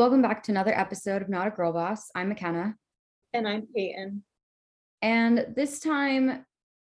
[0.00, 2.10] welcome back to another episode of Not a Girl Boss.
[2.14, 2.72] I'm Mykenna.
[3.34, 4.24] And I'm Peyton.
[5.02, 6.46] And this time,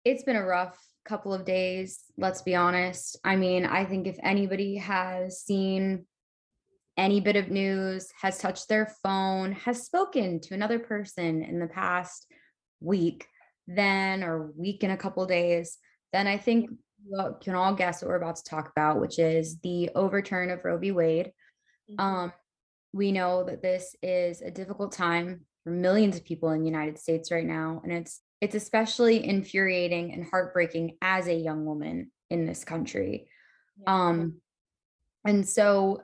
[0.07, 3.19] it's been a rough couple of days, let's be honest.
[3.23, 6.07] I mean, I think if anybody has seen
[6.97, 11.67] any bit of news, has touched their phone, has spoken to another person in the
[11.67, 12.27] past
[12.81, 13.27] week,
[13.67, 15.77] then or week in a couple days,
[16.15, 16.71] then I think
[17.07, 20.65] we can all guess what we're about to talk about, which is the overturn of
[20.65, 20.91] Roe v.
[20.91, 21.33] Wade.
[21.91, 22.01] Mm-hmm.
[22.01, 22.33] Um,
[22.95, 26.97] we know that this is a difficult time for millions of people in the United
[26.97, 32.47] States right now, and it's it's especially infuriating and heartbreaking as a young woman in
[32.47, 33.27] this country.
[33.81, 33.95] Yeah.
[33.95, 34.37] Um,
[35.27, 36.03] and so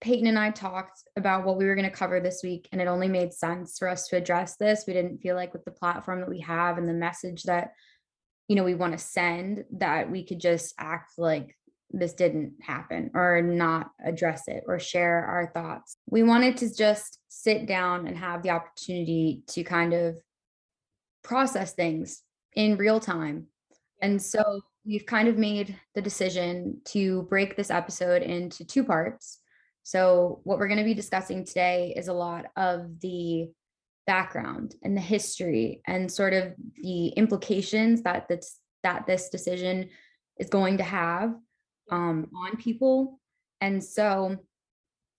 [0.00, 2.88] Peyton and I talked about what we were going to cover this week, and it
[2.88, 4.84] only made sense for us to address this.
[4.86, 7.70] We didn't feel like with the platform that we have and the message that
[8.48, 11.56] you know we want to send that we could just act like
[11.98, 15.96] this didn't happen or not address it or share our thoughts.
[16.08, 20.16] We wanted to just sit down and have the opportunity to kind of
[21.22, 22.22] process things
[22.54, 23.46] in real time.
[24.02, 29.40] And so we've kind of made the decision to break this episode into two parts.
[29.82, 33.50] So, what we're going to be discussing today is a lot of the
[34.06, 39.88] background and the history and sort of the implications that this that this decision
[40.38, 41.34] is going to have
[41.90, 43.20] um, on people.
[43.60, 44.36] And so,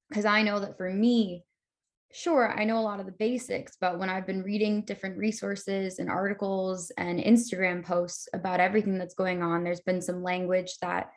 [0.09, 1.43] because I know that for me,
[2.11, 5.99] sure, I know a lot of the basics, but when I've been reading different resources
[5.99, 11.11] and articles and Instagram posts about everything that's going on, there's been some language that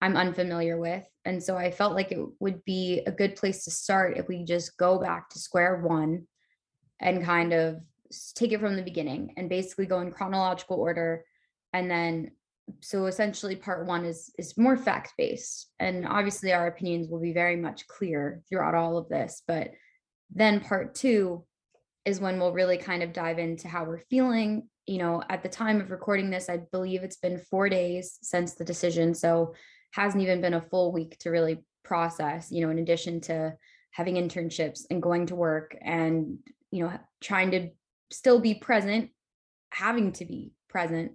[0.00, 1.06] I'm unfamiliar with.
[1.24, 4.44] And so I felt like it would be a good place to start if we
[4.44, 6.26] just go back to square one
[7.00, 7.80] and kind of
[8.34, 11.24] take it from the beginning and basically go in chronological order
[11.72, 12.30] and then
[12.80, 17.32] so essentially part one is is more fact based and obviously our opinions will be
[17.32, 19.70] very much clear throughout all of this but
[20.34, 21.44] then part two
[22.04, 25.48] is when we'll really kind of dive into how we're feeling you know at the
[25.48, 29.54] time of recording this i believe it's been four days since the decision so
[29.92, 33.52] hasn't even been a full week to really process you know in addition to
[33.90, 36.38] having internships and going to work and
[36.70, 37.68] you know trying to
[38.10, 39.10] still be present
[39.70, 41.12] having to be present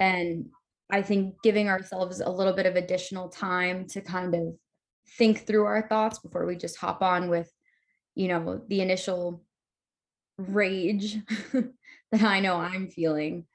[0.00, 0.06] yeah.
[0.06, 0.46] and
[0.90, 4.42] I think giving ourselves a little bit of additional time to kind of
[5.16, 7.50] think through our thoughts before we just hop on with,
[8.14, 9.42] you know, the initial
[10.36, 11.18] rage
[11.52, 13.46] that I know I'm feeling.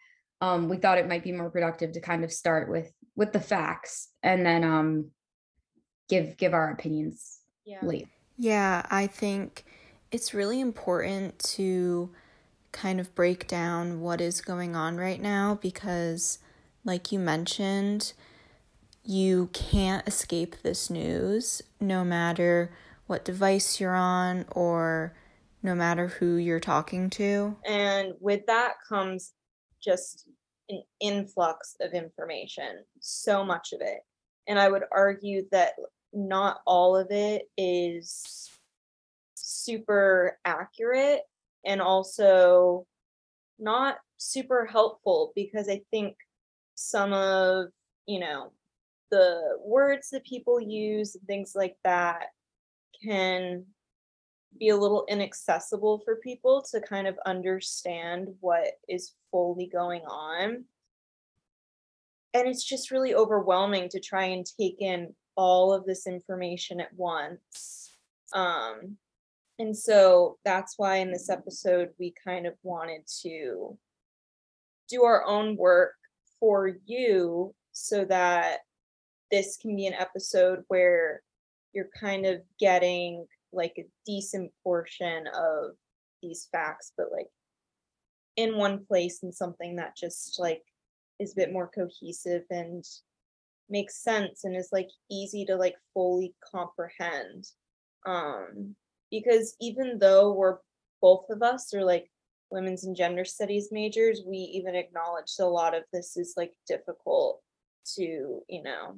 [0.42, 3.40] Um, we thought it might be more productive to kind of start with with the
[3.40, 5.12] facts and then um
[6.08, 7.80] give give our opinions yeah.
[7.84, 8.10] later.
[8.38, 9.66] Yeah, I think
[10.12, 12.10] it's really important to
[12.72, 16.40] kind of break down what is going on right now because
[16.84, 18.14] like you mentioned,
[19.04, 22.72] you can't escape this news no matter
[23.08, 25.16] what device you're on or
[25.64, 27.56] no matter who you're talking to.
[27.66, 29.34] And with that comes
[29.84, 30.28] just
[30.70, 34.00] an influx of information, so much of it.
[34.48, 35.74] And I would argue that
[36.14, 38.50] not all of it is
[39.36, 41.22] super accurate
[41.66, 42.86] and also
[43.58, 46.16] not super helpful because I think
[46.80, 47.68] some of,
[48.06, 48.52] you know,
[49.12, 52.28] the words that people use and things like that
[53.04, 53.66] can
[54.58, 60.64] be a little inaccessible for people to kind of understand what is fully going on.
[62.34, 66.94] And it's just really overwhelming to try and take in all of this information at
[66.96, 67.92] once.
[68.34, 68.98] Um,
[69.58, 73.78] and so that's why in this episode, we kind of wanted to
[74.90, 75.96] do our own work
[76.40, 78.60] for you so that
[79.32, 81.22] this can be an episode where
[81.74, 85.72] you're kind of getting like a decent portion of
[86.22, 87.28] these facts, but like
[88.36, 90.64] in one place and something that just like
[91.20, 92.84] is a bit more cohesive and
[93.70, 97.46] makes sense and is like easy to like fully comprehend.
[98.06, 98.76] Um
[99.12, 100.58] because even though we're
[101.02, 102.10] both of us are like
[102.52, 106.54] women's and gender studies majors, we even acknowledge that a lot of this is like
[106.68, 107.42] difficult
[107.96, 108.98] to, you know,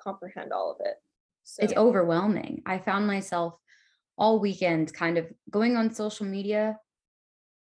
[0.00, 0.96] comprehend all of it.
[1.44, 2.62] So it's overwhelming.
[2.66, 3.54] I found myself
[4.18, 6.78] all weekend kind of going on social media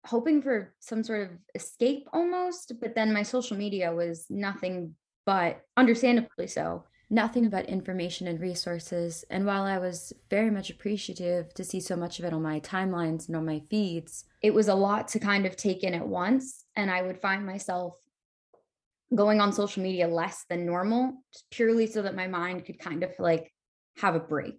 [0.06, 4.96] hoping for some sort of escape almost, but then my social media was nothing
[5.26, 9.24] but understandably so nothing but information and resources.
[9.30, 12.60] And while I was very much appreciative to see so much of it on my
[12.60, 16.08] timelines and on my feeds, it was a lot to kind of take in at
[16.08, 16.66] once.
[16.76, 17.96] And I would find myself
[19.14, 23.12] going on social media less than normal, purely so that my mind could kind of
[23.20, 23.54] like
[23.98, 24.58] have a break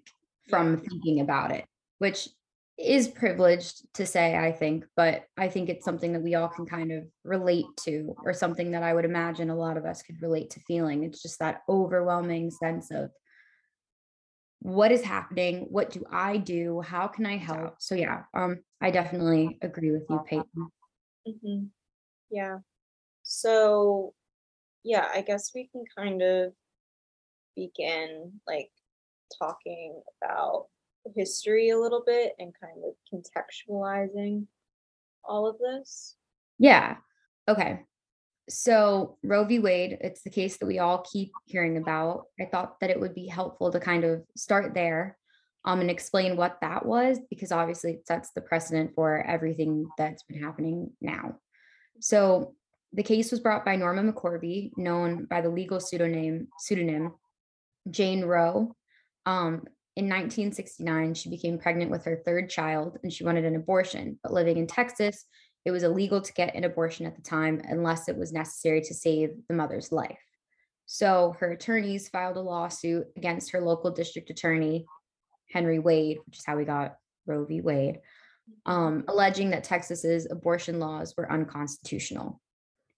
[0.48, 1.64] from thinking about it.
[1.98, 2.28] which
[2.78, 6.66] is privileged to say, I think, but I think it's something that we all can
[6.66, 10.20] kind of relate to, or something that I would imagine a lot of us could
[10.20, 11.02] relate to feeling.
[11.02, 13.10] It's just that overwhelming sense of
[14.60, 15.66] what is happening?
[15.70, 16.80] What do I do?
[16.80, 17.76] How can I help?
[17.78, 20.68] So yeah, um, I definitely agree with you, Peyton.
[21.26, 21.66] hmm
[22.30, 22.58] Yeah.
[23.22, 24.14] So,
[24.82, 26.52] yeah, I guess we can kind of
[27.54, 28.70] begin like
[29.38, 30.66] talking about
[31.14, 34.46] history a little bit and kind of contextualizing
[35.24, 36.16] all of this.
[36.58, 36.96] Yeah.
[37.48, 37.80] Okay.
[38.48, 39.58] So Roe v.
[39.58, 42.26] Wade, it's the case that we all keep hearing about.
[42.40, 45.18] I thought that it would be helpful to kind of start there
[45.64, 50.22] um, and explain what that was, because obviously it sets the precedent for everything that's
[50.22, 51.38] been happening now.
[51.98, 52.54] So
[52.92, 57.14] the case was brought by Norma McCorvey, known by the legal pseudonym pseudonym
[57.90, 58.76] Jane Roe.
[59.26, 59.64] Um,
[59.96, 64.18] in 1969, she became pregnant with her third child and she wanted an abortion.
[64.22, 65.24] But living in Texas,
[65.64, 68.94] it was illegal to get an abortion at the time unless it was necessary to
[68.94, 70.18] save the mother's life.
[70.84, 74.86] So her attorneys filed a lawsuit against her local district attorney,
[75.50, 76.96] Henry Wade, which is how we got
[77.26, 77.62] Roe v.
[77.62, 78.00] Wade,
[78.66, 82.40] um, alleging that Texas's abortion laws were unconstitutional.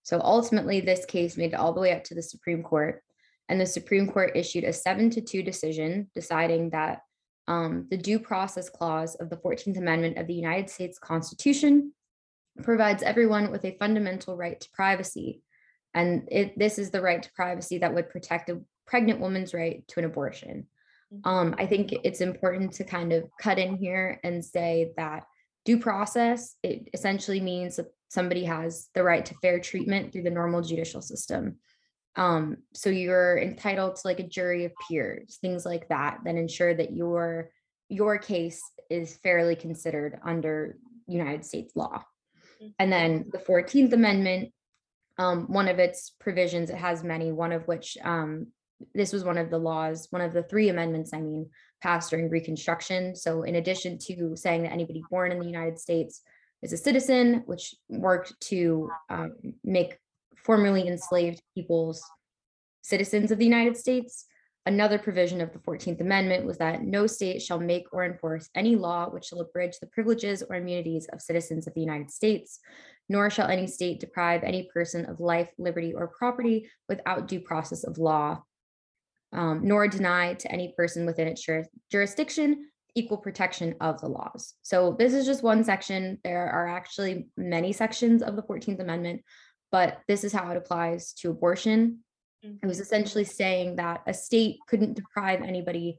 [0.02, 3.02] So ultimately, this case made it all the way up to the Supreme Court,
[3.48, 7.00] and the Supreme Court issued a seven to two decision deciding that
[7.46, 11.92] um, the due process clause of the 14th Amendment of the United States Constitution
[12.62, 15.42] provides everyone with a fundamental right to privacy.
[15.94, 19.86] And it, this is the right to privacy that would protect a pregnant woman's right
[19.88, 20.66] to an abortion.
[21.12, 21.28] Mm-hmm.
[21.28, 25.24] Um, I think it's important to kind of cut in here and say that
[25.64, 30.30] due process, it essentially means that somebody has the right to fair treatment through the
[30.30, 31.56] normal judicial system.
[32.18, 36.74] Um, so you're entitled to like a jury of peers, things like that, that ensure
[36.74, 37.50] that your
[37.88, 38.60] your case
[38.90, 40.76] is fairly considered under
[41.06, 42.04] United States law.
[42.78, 44.52] And then the 14th Amendment,
[45.16, 48.48] um, one of its provisions, it has many, one of which um,
[48.94, 51.48] this was one of the laws, one of the three amendments, I mean,
[51.82, 53.14] passed during Reconstruction.
[53.14, 56.20] So, in addition to saying that anybody born in the United States
[56.62, 59.98] is a citizen, which worked to um, make
[60.48, 62.02] formerly enslaved peoples
[62.82, 64.26] citizens of the United States,
[64.68, 68.76] Another provision of the 14th Amendment was that no state shall make or enforce any
[68.76, 72.60] law which shall abridge the privileges or immunities of citizens of the United States,
[73.08, 77.82] nor shall any state deprive any person of life, liberty, or property without due process
[77.82, 78.42] of law,
[79.32, 81.48] um, nor deny to any person within its
[81.90, 84.54] jurisdiction equal protection of the laws.
[84.60, 86.18] So this is just one section.
[86.24, 89.22] There are actually many sections of the 14th Amendment,
[89.70, 91.98] but this is how it applies to abortion,
[92.42, 92.82] it was mm-hmm.
[92.82, 95.98] essentially saying that a state couldn't deprive anybody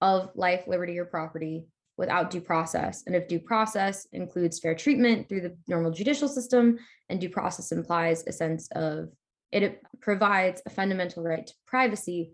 [0.00, 1.66] of life, liberty, or property
[1.96, 3.04] without due process.
[3.06, 6.78] And if due process includes fair treatment through the normal judicial system,
[7.08, 9.10] and due process implies a sense of
[9.52, 12.32] it provides a fundamental right to privacy,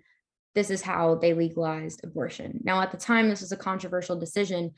[0.54, 2.60] this is how they legalized abortion.
[2.64, 4.72] Now, at the time, this was a controversial decision,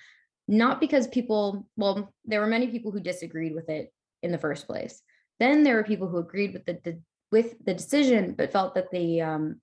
[0.49, 4.67] not because people, well, there were many people who disagreed with it in the first
[4.67, 5.01] place.
[5.39, 8.91] Then there were people who agreed with the, the with the decision, but felt that
[8.91, 9.61] the um,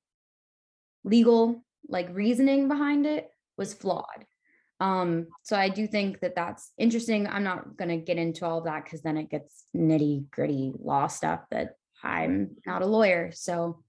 [1.03, 4.25] legal like reasoning behind it was flawed.
[4.79, 7.27] Um, so I do think that that's interesting.
[7.27, 10.73] I'm not going to get into all of that because then it gets nitty gritty
[10.79, 13.31] law stuff that I'm not a lawyer.
[13.33, 13.83] So,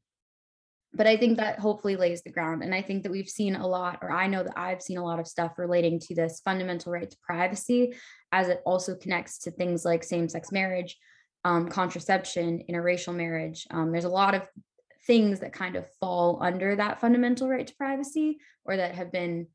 [0.93, 2.65] but I think that hopefully lays the ground.
[2.65, 5.05] And I think that we've seen a lot, or I know that I've seen a
[5.05, 7.95] lot of stuff relating to this fundamental right to privacy
[8.33, 10.97] as it also connects to things like same sex marriage,
[11.45, 13.67] um, contraception, interracial marriage.
[13.71, 14.43] Um, there's a lot of
[15.07, 19.47] things that kind of fall under that fundamental right to privacy or that have been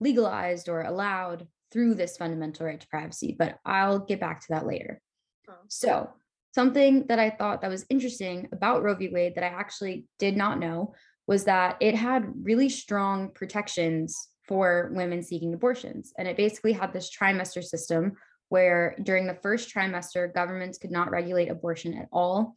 [0.00, 3.34] legalized or allowed through this fundamental right to privacy.
[3.38, 5.00] But I'll get back to that later.
[5.48, 5.54] Oh.
[5.68, 6.10] So,
[6.54, 9.08] something that I thought that was interesting about Roe v.
[9.08, 10.94] Wade that I actually did not know
[11.26, 16.12] was that it had really strong protections for women seeking abortions.
[16.18, 18.12] And it basically had this trimester system
[18.54, 22.54] where during the first trimester, governments could not regulate abortion at all.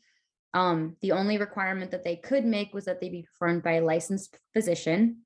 [0.54, 3.84] Um, the only requirement that they could make was that they be performed by a
[3.84, 5.24] licensed physician.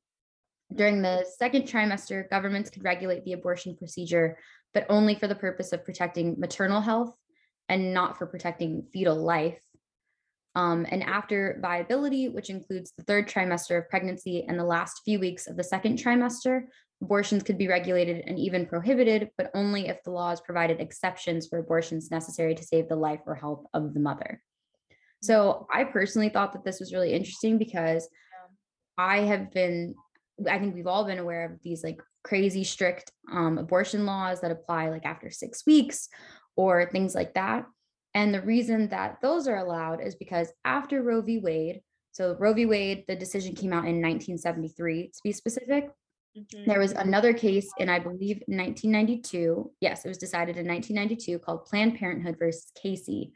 [0.74, 4.38] During the second trimester, governments could regulate the abortion procedure,
[4.74, 7.14] but only for the purpose of protecting maternal health
[7.68, 9.60] and not for protecting fetal life.
[10.56, 15.20] Um, and after viability, which includes the third trimester of pregnancy and the last few
[15.20, 16.68] weeks of the second trimester,
[17.02, 21.60] abortions could be regulated and even prohibited, but only if the laws provided exceptions for
[21.60, 24.42] abortions necessary to save the life or health of the mother.
[25.22, 28.08] So I personally thought that this was really interesting because
[28.98, 29.96] I have been,
[30.50, 34.52] I think we've all been aware of these like crazy strict um, abortion laws that
[34.52, 36.08] apply like after six weeks
[36.56, 37.66] or things like that.
[38.14, 41.40] And the reason that those are allowed is because after Roe v.
[41.40, 41.82] Wade,
[42.12, 42.66] so Roe v.
[42.66, 45.90] Wade, the decision came out in 1973 to be specific.
[46.38, 46.66] Mhm.
[46.66, 49.72] There was another case in, I believe, 1992.
[49.82, 53.34] Yes, it was decided in 1992 called Planned Parenthood versus Casey.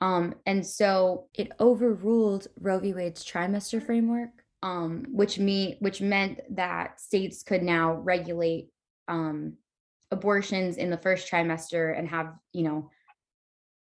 [0.00, 2.94] Um, and so it overruled Roe v.
[2.94, 4.30] Wade's trimester framework,
[4.62, 8.70] um, which me which meant that states could now regulate
[9.08, 9.58] um,
[10.10, 12.90] abortions in the first trimester and have, you know,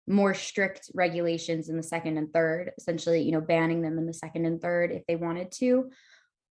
[0.07, 4.13] more strict regulations in the second and third, essentially, you know, banning them in the
[4.13, 5.91] second and third if they wanted to,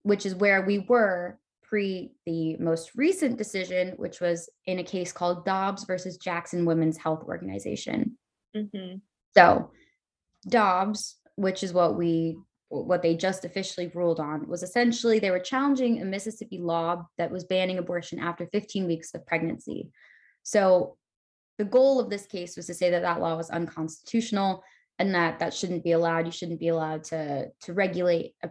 [0.03, 1.39] which is where we were
[1.69, 6.97] pre the most recent decision, which was in a case called Dobbs versus Jackson Women's
[6.97, 8.17] Health Organization.
[8.55, 9.01] Mhm.
[9.37, 9.71] So
[10.47, 12.37] Dobbs, which is what we
[12.71, 17.31] what they just officially ruled on, was essentially they were challenging a Mississippi law that
[17.31, 19.89] was banning abortion after 15 weeks of pregnancy.
[20.43, 20.95] So
[21.57, 24.63] the goal of this case was to say that that law was unconstitutional
[24.99, 26.25] and that that shouldn't be allowed.
[26.25, 28.49] You shouldn't be allowed to to regulate a,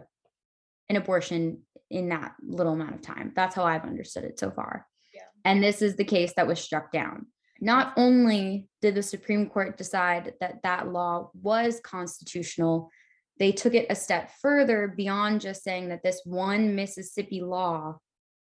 [0.89, 3.31] an abortion in that little amount of time.
[3.35, 4.85] That's how I've understood it so far.
[5.13, 5.21] Yeah.
[5.45, 7.27] And this is the case that was struck down.
[7.61, 12.89] Not only did the Supreme Court decide that that law was constitutional,
[13.37, 17.97] they took it a step further beyond just saying that this one Mississippi law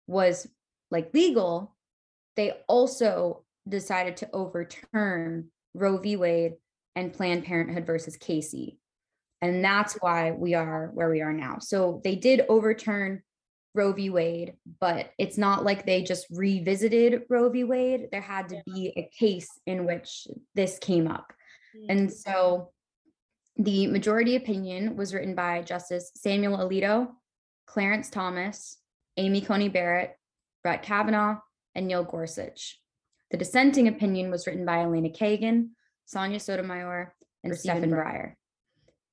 [0.08, 0.48] was
[0.92, 1.75] like legal.
[2.36, 6.15] They also decided to overturn Roe v.
[6.15, 6.54] Wade
[6.96, 8.80] and Planned Parenthood versus Casey.
[9.42, 11.58] And that's why we are where we are now.
[11.60, 13.22] So they did overturn
[13.75, 14.10] Roe v.
[14.10, 17.63] Wade, but it's not like they just revisited Roe v.
[17.63, 18.08] Wade.
[18.12, 21.34] There had to be a case in which this came up.
[21.89, 22.32] And mm-hmm.
[22.32, 22.72] so
[23.58, 27.10] the majority opinion was written by Justice Samuel Alito,
[27.67, 28.77] Clarence Thomas,
[29.17, 30.17] Amy Coney Barrett,
[30.63, 31.39] Brett Kavanaugh,
[31.74, 32.79] and Neil Gorsuch.
[33.32, 35.70] The dissenting opinion was written by Elena Kagan,
[36.05, 37.13] Sonia Sotomayor,
[37.44, 38.34] and Stephen Breyer.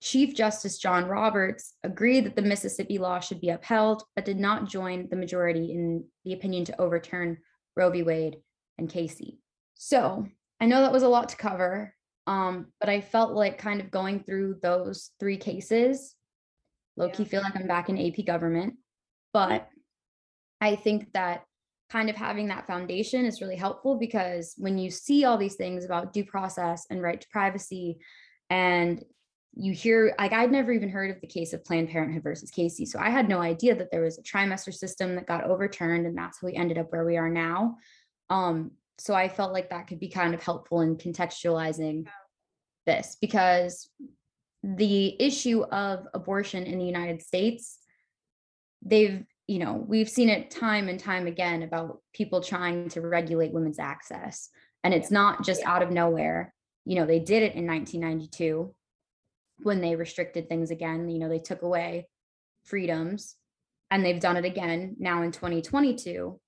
[0.03, 4.69] Chief Justice John Roberts agreed that the Mississippi law should be upheld, but did not
[4.69, 7.39] join the majority in the opinion to overturn
[7.77, 8.03] Roe v.
[8.03, 8.39] Wade
[8.79, 9.39] and Casey.
[9.75, 10.27] So
[10.61, 11.95] I know that was a lot to cover,
[12.27, 16.17] um, but I felt like kind of going through those three cases,
[16.97, 17.29] low key Yeah.
[17.29, 18.75] feel like I'm back in AP government.
[19.33, 19.69] But
[20.61, 21.45] I think that
[21.91, 25.85] kind of having that foundation is really helpful because when you see all these things
[25.85, 27.99] about due process and right to privacy
[28.51, 29.05] and
[29.55, 32.87] you hear like I'd never even heard of the case of Planned Parenthood versus Casey.
[32.87, 36.17] So I had no idea that there was a trimester system that got overturned and
[36.17, 37.77] that's how we ended up where we are now.
[38.31, 42.07] Um, so I felt like that could be kind of helpful in contextualizing
[42.87, 43.91] this because
[44.63, 47.79] the issue of abortion in the United States,
[48.81, 53.53] they've, you know, we've seen it time and time again about people trying to regulate
[53.53, 54.49] women's access.
[54.85, 56.55] And it's not just out of nowhere.
[56.85, 58.75] You know, they did it in 1992
[59.65, 61.09] when they restricted things again.
[61.09, 62.09] You know, they took away
[62.65, 63.37] freedoms
[63.91, 66.41] and they've done it again now in 2022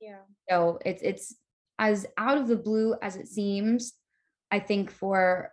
[0.00, 0.18] Yeah.
[0.48, 1.34] so it's it's
[1.78, 3.94] as out of the blue as it seems.
[4.50, 5.50] I think for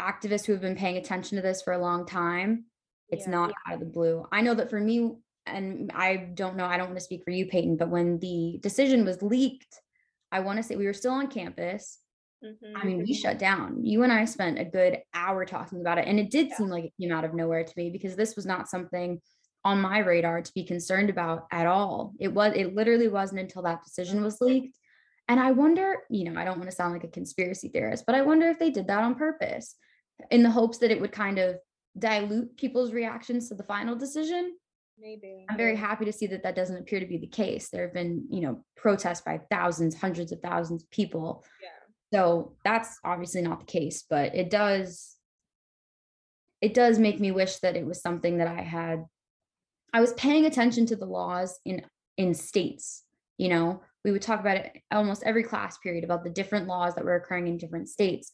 [0.00, 2.66] activists who have been paying attention to this for a long time,
[3.08, 3.32] it's Yeah.
[3.32, 4.26] not out of the blue.
[4.32, 5.16] I know that for me,
[5.46, 8.58] and I don't know, I don't want to speak for you, Peyton, but when the
[8.62, 9.80] decision was leaked,
[10.32, 11.98] I want to say we were still on campus.
[12.42, 12.84] I Mhm.
[12.84, 13.84] mean, we shut down.
[13.84, 16.06] You and I spent a good hour talking about it.
[16.06, 16.56] And it did Yeah.
[16.56, 19.20] seem like it came out of nowhere to me because this was not something
[19.64, 22.14] on my radar to be concerned about at all.
[22.20, 24.78] It was, it literally wasn't until that decision was leaked.
[25.28, 28.14] And I wonder, you know, I don't want to sound like a conspiracy theorist, but
[28.14, 29.74] I wonder if they did that on purpose
[30.30, 31.58] in the hopes that it would kind of
[31.98, 34.56] dilute people's reactions to the final decision.
[34.98, 35.44] Maybe.
[35.48, 37.68] I'm very happy to see that that doesn't appear to be the case.
[37.70, 41.44] There have been, you know, protests by thousands, hundreds of thousands of people.
[41.60, 41.68] Yeah.
[42.12, 45.12] So that's obviously not the case, but it does
[46.62, 49.04] it does make me wish that it was something that I had
[49.92, 51.82] I was paying attention to the laws in
[52.16, 53.02] in states,
[53.38, 53.82] you know.
[54.04, 57.16] We would talk about it almost every class period about the different laws that were
[57.16, 58.30] occurring in different states.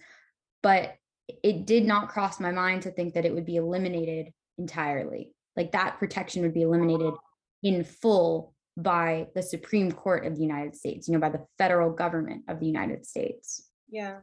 [0.63, 0.97] But
[1.43, 5.33] it did not cross my mind to think that it would be eliminated entirely.
[5.57, 7.15] Like that protection would be eliminated
[7.63, 11.91] in full by the Supreme Court of the United States, you know, by the federal
[11.91, 13.69] government of the United States.
[13.89, 14.21] Yeah.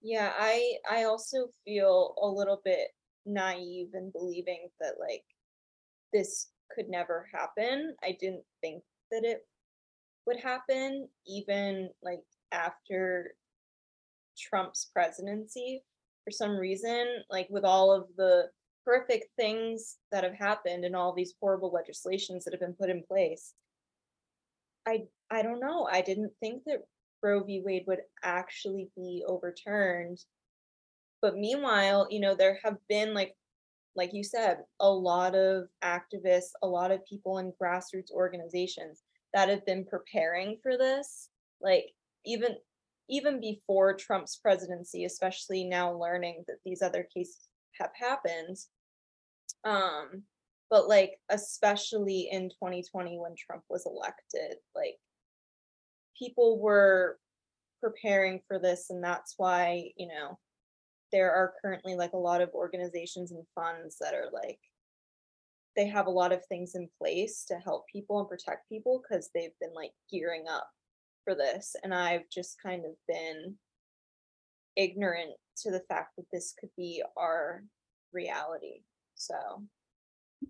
[0.00, 2.88] Yeah, I I also feel a little bit
[3.26, 5.24] naive in believing that like
[6.12, 7.96] this could never happen.
[8.02, 9.46] I didn't think that it
[10.26, 12.20] would happen even like
[12.52, 13.34] after
[14.38, 15.82] Trump's presidency
[16.24, 18.50] for some reason, like with all of the
[18.86, 23.02] horrific things that have happened and all these horrible legislations that have been put in
[23.08, 23.54] place.
[24.88, 25.86] I I don't know.
[25.90, 26.86] I didn't think that
[27.22, 27.60] Roe v.
[27.64, 30.18] Wade would actually be overturned.
[31.20, 33.34] But meanwhile, you know, there have been like
[33.94, 39.02] like you said, a lot of activists, a lot of people in grassroots organizations
[39.34, 41.28] that have been preparing for this.
[41.60, 41.86] Like
[42.24, 42.56] even
[43.10, 47.48] even before Trump's presidency, especially now learning that these other cases
[47.80, 48.56] have happened.
[49.64, 50.22] Um,
[50.70, 54.96] but like especially in 2020 when Trump was elected, like
[56.18, 57.18] people were
[57.80, 60.38] preparing for this and that's why, you know,
[61.12, 64.58] there are currently like a lot of organizations and funds that are like
[65.76, 69.30] they have a lot of things in place to help people and protect people because
[69.32, 70.68] they've been like gearing up
[71.24, 73.54] for this and i've just kind of been
[74.76, 77.62] ignorant to the fact that this could be our
[78.12, 78.82] reality
[79.14, 79.34] so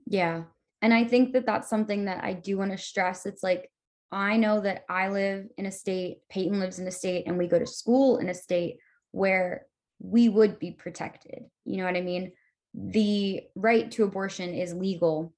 [0.06, 0.42] yeah
[0.82, 3.70] and i think that that's something that i do want to stress it's like
[4.12, 7.46] i know that i live in a state peyton lives in a state and we
[7.46, 8.78] go to school in a state
[9.12, 9.66] where
[10.00, 11.44] we would be protected.
[11.64, 12.32] You know what I mean?
[12.74, 15.32] The right to abortion is legal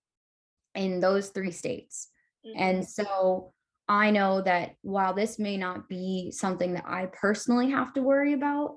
[0.74, 2.08] in those three states.
[2.46, 2.62] Mm-hmm.
[2.62, 3.52] And so
[3.88, 8.34] I know that while this may not be something that I personally have to worry
[8.34, 8.76] about,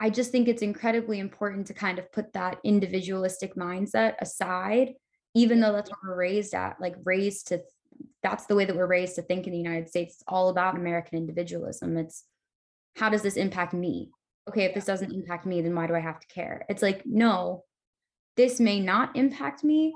[0.00, 4.94] I just think it's incredibly important to kind of put that individualistic mindset aside,
[5.34, 5.76] even though mm-hmm.
[5.76, 7.60] that's what we're raised at, like raised to
[8.22, 10.14] that's the way that we're raised to think in the United States.
[10.14, 11.96] It's all about American individualism.
[11.96, 12.24] It's
[12.96, 14.10] how does this impact me?
[14.48, 16.64] okay, if this doesn't impact me, then why do I have to care?
[16.68, 17.64] It's like, no,
[18.36, 19.94] this may not impact me,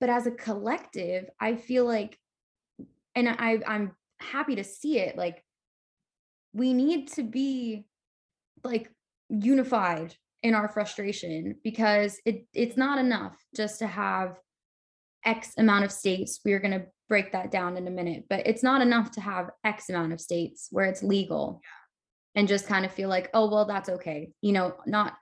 [0.00, 2.18] but as a collective, I feel like,
[3.14, 5.16] and I, I'm happy to see it.
[5.16, 5.42] Like,
[6.52, 7.86] we need to be
[8.64, 8.90] like
[9.28, 14.36] unified in our frustration because it it's not enough just to have
[15.28, 16.40] X amount of states.
[16.42, 19.50] We're going to break that down in a minute, but it's not enough to have
[19.62, 21.60] X amount of states where it's legal
[22.34, 24.30] and just kind of feel like, oh, well, that's okay.
[24.40, 25.14] You know, not,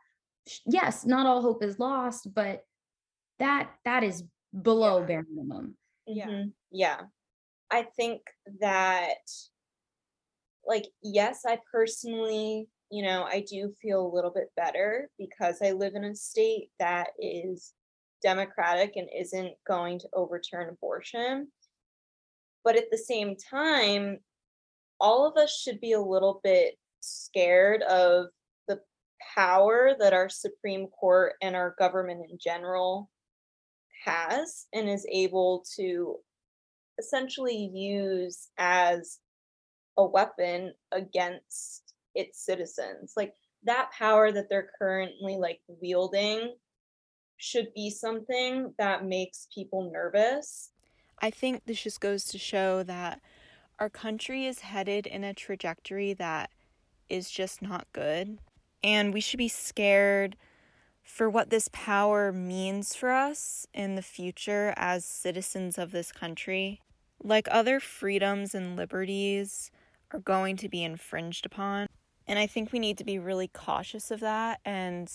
[0.64, 2.62] yes, not all hope is lost, but
[3.40, 4.22] that, that is
[4.62, 5.06] below yeah.
[5.06, 5.76] bare minimum.
[6.06, 6.26] Yeah.
[6.28, 6.48] Mm-hmm.
[6.70, 7.00] Yeah.
[7.70, 8.22] I think
[8.60, 9.26] that,
[10.64, 15.72] like, yes, I personally, you know, I do feel a little bit better because I
[15.72, 17.72] live in a state that is
[18.26, 21.46] democratic and isn't going to overturn abortion.
[22.64, 24.18] But at the same time,
[24.98, 28.26] all of us should be a little bit scared of
[28.66, 28.80] the
[29.36, 33.08] power that our Supreme Court and our government in general
[34.04, 36.16] has and is able to
[36.98, 39.20] essentially use as
[39.96, 43.12] a weapon against its citizens.
[43.16, 46.56] Like that power that they're currently like wielding
[47.37, 50.70] should be something that makes people nervous.
[51.20, 53.20] I think this just goes to show that
[53.79, 56.51] our country is headed in a trajectory that
[57.09, 58.38] is just not good.
[58.83, 60.37] And we should be scared
[61.03, 66.81] for what this power means for us in the future as citizens of this country.
[67.22, 69.70] Like other freedoms and liberties
[70.12, 71.87] are going to be infringed upon.
[72.27, 74.61] And I think we need to be really cautious of that.
[74.64, 75.11] And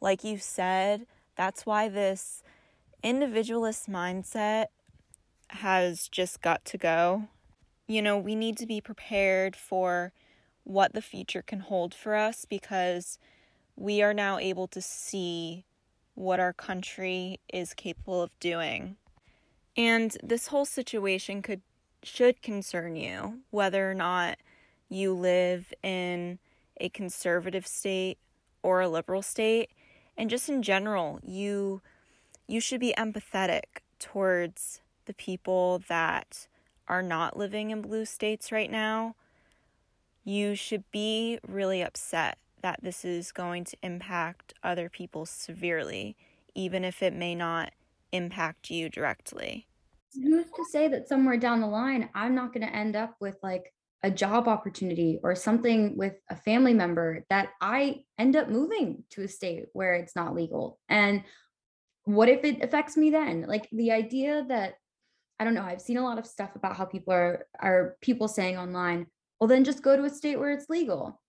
[0.00, 2.42] like you said, that's why this
[3.02, 4.66] individualist mindset
[5.48, 7.28] has just got to go.
[7.86, 10.12] You know, we need to be prepared for
[10.64, 13.18] what the future can hold for us because
[13.76, 15.64] we are now able to see
[16.14, 18.96] what our country is capable of doing.
[19.76, 21.62] And this whole situation could
[22.04, 24.36] should concern you whether or not
[24.88, 26.38] you live in
[26.80, 28.18] a conservative state
[28.62, 29.70] or a liberal state
[30.16, 31.80] and just in general you
[32.46, 36.46] you should be empathetic towards the people that
[36.88, 39.14] are not living in blue states right now
[40.24, 46.16] you should be really upset that this is going to impact other people severely,
[46.54, 47.72] even if it may not
[48.12, 49.66] impact you directly.
[50.14, 53.36] Who's to say that somewhere down the line, I'm not going to end up with
[53.42, 59.04] like a job opportunity or something with a family member that I end up moving
[59.10, 60.78] to a state where it's not legal?
[60.88, 61.22] And
[62.04, 63.44] what if it affects me then?
[63.46, 64.74] Like the idea that
[65.38, 68.28] I don't know, I've seen a lot of stuff about how people are are people
[68.28, 69.06] saying online,
[69.40, 71.20] well, then just go to a state where it's legal.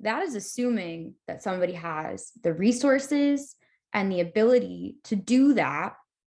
[0.00, 3.56] That is assuming that somebody has the resources
[3.92, 5.94] and the ability to do that.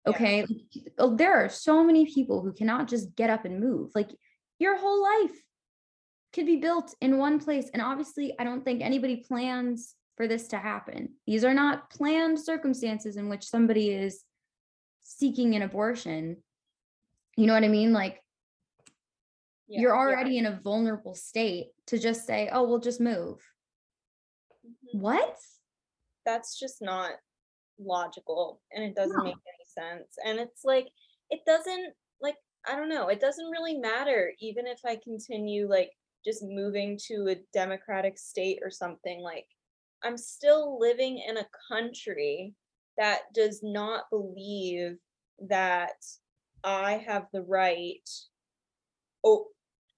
[0.06, 0.46] Okay.
[0.70, 0.82] Yeah.
[0.98, 3.90] Oh, there are so many people who cannot just get up and move.
[3.94, 4.10] Like
[4.58, 5.36] your whole life
[6.36, 7.70] could be built in one place.
[7.72, 11.14] And obviously, I don't think anybody plans for this to happen.
[11.26, 14.22] These are not planned circumstances in which somebody is
[15.02, 16.36] seeking an abortion.
[17.38, 17.92] You know what I mean?
[17.94, 18.22] Like
[19.66, 20.00] Yeah, You're yeah.
[20.00, 23.40] already in a vulnerable state to just say, oh, we'll just move.
[24.64, 25.00] Mhm.
[25.00, 25.36] What?
[26.24, 27.12] That's just not
[27.78, 29.24] logical and it doesn't No.
[29.24, 30.18] make any sense.
[30.24, 30.88] And it's like,
[31.30, 35.90] it doesn't, like, I don't know, it doesn't really matter, even if I continue, like,
[36.26, 39.46] just moving to a democratic state or something, like,
[40.02, 42.54] I'm still living in a country
[42.98, 44.96] that does not believe
[45.48, 46.04] that
[46.64, 48.08] I have the right
[49.24, 49.48] o-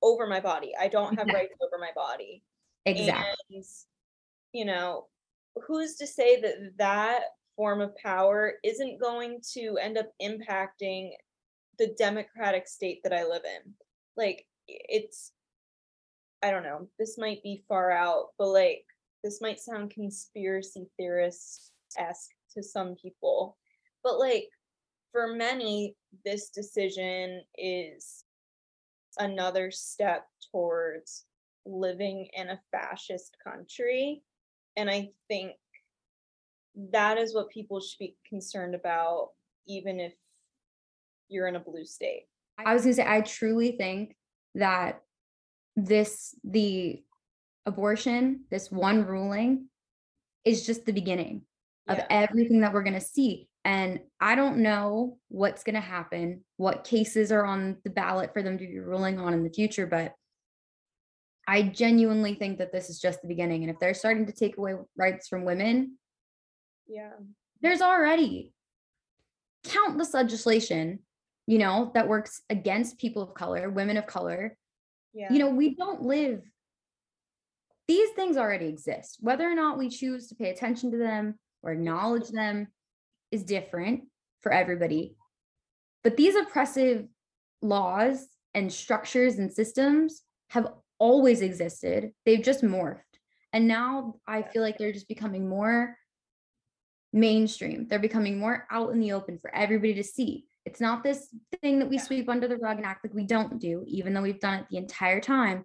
[0.03, 0.73] over my body.
[0.79, 1.35] I don't have Exactly.
[1.35, 2.43] rights over my body.
[2.85, 3.57] Exactly.
[3.57, 3.65] And,
[4.53, 5.07] you know,
[5.67, 7.23] who's to say that that
[7.57, 11.11] form of power isn't going to end up impacting
[11.79, 13.75] the democratic state that I live in?
[14.17, 15.33] Like, it's,
[16.43, 18.85] I don't know, this might be far out, but like,
[19.25, 23.57] this might sound conspiracy theorist esque to some people.
[24.05, 24.49] But like,
[25.11, 28.25] for many, this decision is
[29.19, 31.25] another step towards
[31.67, 34.23] living in a fascist country.
[34.77, 35.53] And I think
[36.93, 39.31] that is what people should be concerned about,
[39.67, 40.13] even if
[41.29, 42.27] you're in a blue state.
[42.65, 44.17] I was gonna say, I truly think
[44.55, 45.03] that
[45.85, 47.03] this, the
[47.67, 49.67] abortion, this one ruling
[50.45, 51.43] is just the beginning
[51.87, 53.49] of everything that we're gonna see.
[53.65, 58.59] And I don't know what's gonna happen, what cases are on the ballot for them
[58.59, 60.15] to be ruling on in the future, but
[61.47, 63.63] I genuinely think that this is just the beginning.
[63.63, 65.99] And if they're starting to take away rights from women,
[66.87, 67.15] Yeah.
[67.63, 68.53] there's already
[69.65, 71.01] countless legislation,
[71.47, 74.57] you know, that works against people of color, women of color.
[75.13, 75.33] Yeah.
[75.33, 76.43] You know, we don't live,
[77.87, 79.19] these things already exist.
[79.21, 82.69] Whether or not we choose to pay attention to them or acknowledge them
[83.31, 84.05] is different
[84.43, 85.17] for everybody.
[86.05, 87.07] But these oppressive
[87.63, 90.69] laws and structures and systems have
[90.99, 93.03] always existed, they've just morphed.
[93.53, 95.97] And now I feel like they're just becoming more
[97.13, 97.87] mainstream.
[97.89, 100.45] They're becoming more out in the open for everybody to see.
[100.65, 102.03] It's not this thing that we Yeah.
[102.03, 104.67] sweep under the rug and act like we don't do, even though we've done it
[104.71, 105.65] the entire time.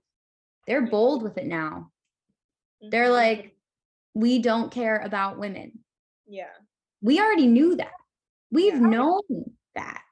[0.67, 1.91] They're bold with it now.
[2.81, 3.13] They're Mhm.
[3.13, 3.57] like,
[4.13, 5.83] we don't care about women.
[6.25, 6.53] yeah.
[7.01, 7.93] We already knew that.
[8.49, 8.79] We've Yeah.
[8.79, 9.21] known
[9.75, 10.03] that.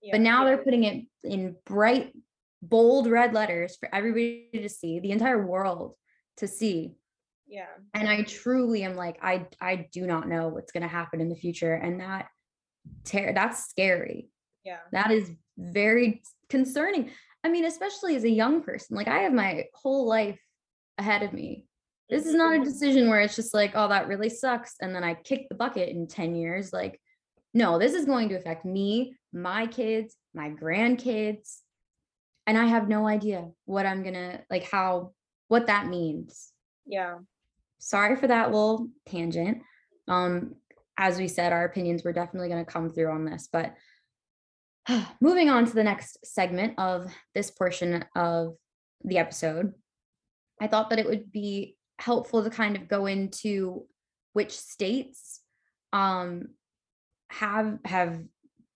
[0.00, 0.12] Yeah.
[0.12, 2.14] But now they're putting it in bright,
[2.62, 5.96] bold red letters for everybody to see, the entire world
[6.36, 6.94] to see.
[7.46, 7.66] Yeah.
[7.94, 11.28] and i truly am like i i do not know what's going to happen in
[11.28, 12.28] the future and that
[13.04, 14.28] ter- that's scary
[14.64, 14.78] Yeah.
[14.92, 17.10] that is very concerning
[17.44, 20.40] i mean especially as a young person like i have my whole life
[20.98, 21.66] ahead of me
[22.08, 22.64] this is not a Mhm.
[22.64, 25.88] decision where it's just like oh that really sucks and then i kick the bucket
[25.90, 27.00] in 10 years like
[27.54, 31.58] no this is going to affect me my kids my grandkids
[32.46, 35.12] and i have no idea what i'm gonna like how
[35.48, 36.52] what that means
[36.86, 37.18] Yeah.
[37.78, 39.62] sorry for that little tangent.
[40.08, 40.56] Um,
[41.00, 43.74] as we said, our opinions were definitely going to come through on this, but
[45.20, 48.54] moving on to the next segment of this portion of
[49.02, 49.72] the episode,
[50.60, 53.86] I thought that it would be helpful to kind of go into
[54.34, 55.40] which states
[55.94, 56.48] um,
[57.30, 58.20] have have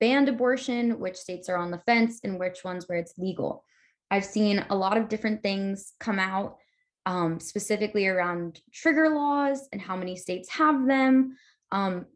[0.01, 3.65] banned abortion, which states are on the fence, and which ones where it's legal.
[4.11, 6.57] I've seen a lot of different things come out
[7.05, 11.37] um, specifically around trigger laws and how many states have them.
[11.71, 12.07] Um,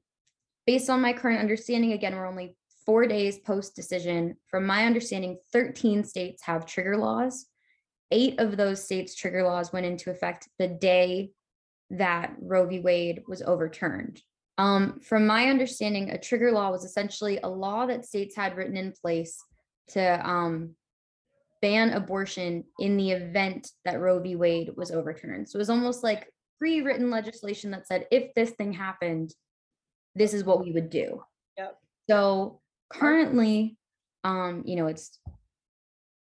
[0.69, 2.55] based on my current understanding, again, we're only
[2.85, 4.37] four days post decision.
[4.51, 7.47] From my understanding, 13 states have trigger laws.
[8.11, 11.31] Eight of those states' trigger laws went into effect the day
[11.89, 12.81] that Roe v.
[12.81, 14.21] Wade was overturned.
[14.59, 18.77] Um, from my understanding, a trigger law was essentially a law that states had written
[18.77, 19.43] in place
[19.93, 20.75] to um,
[21.63, 24.37] ban abortion in the event that Roe v.
[24.37, 25.49] Wade was overturned.
[25.49, 29.33] So it was almost like pre written legislation that said, if this thing happened,
[30.19, 31.23] this is what we would do.
[31.57, 31.79] Yep.
[32.11, 33.77] So currently,
[34.25, 35.19] um, you know, it's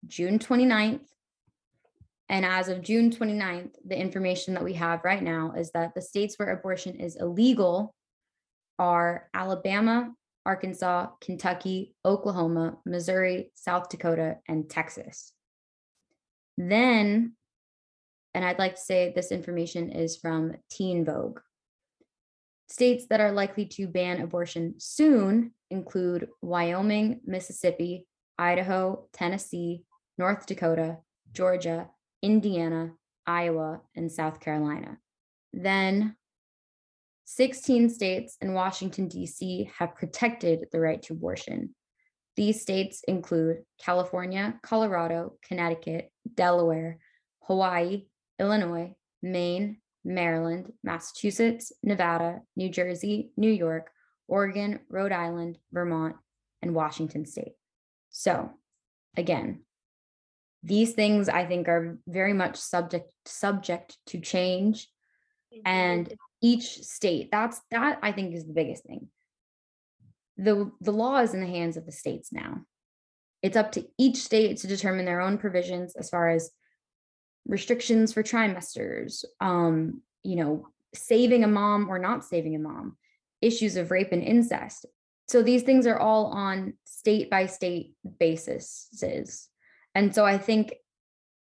[0.06, 1.00] June 29th.
[2.28, 6.02] And as of June 29th, the information that we have right now is that the
[6.02, 7.94] states where abortion is illegal
[8.78, 10.12] are Alabama,
[10.44, 15.32] Arkansas, Kentucky, Oklahoma, Missouri, South Dakota, and Texas.
[16.58, 17.32] Then,
[18.34, 21.40] and I'd like to say this information is from Teen Vogue.
[22.68, 28.06] States that are likely to ban abortion soon include Wyoming, Mississippi,
[28.38, 29.84] Idaho, Tennessee,
[30.18, 30.98] North Dakota,
[31.32, 31.88] Georgia,
[32.22, 32.92] Indiana,
[33.26, 34.98] Iowa, and South Carolina.
[35.52, 36.16] Then
[37.24, 39.70] 16 states and Washington, D.C.
[39.78, 41.74] have protected the right to abortion.
[42.36, 46.98] These states include California, Colorado, Connecticut, Delaware,
[47.42, 48.06] Hawaii,
[48.38, 53.90] Illinois, Maine, Maryland, Massachusetts, Nevada, New Jersey, New York,
[54.26, 56.16] Oregon, Rhode Island, Vermont,
[56.62, 57.52] and Washington state.
[58.10, 58.50] So,
[59.16, 59.60] again,
[60.62, 64.88] these things I think are very much subject subject to change
[65.64, 69.08] and each state that's that I think is the biggest thing.
[70.36, 72.62] The the law is in the hands of the states now.
[73.42, 76.50] It's up to each state to determine their own provisions as far as
[77.48, 82.96] restrictions for trimesters, um, you know, saving a mom or not saving a mom,
[83.40, 84.86] issues of rape and incest.
[85.28, 88.88] So these things are all on state by state basis.
[89.94, 90.74] And so I think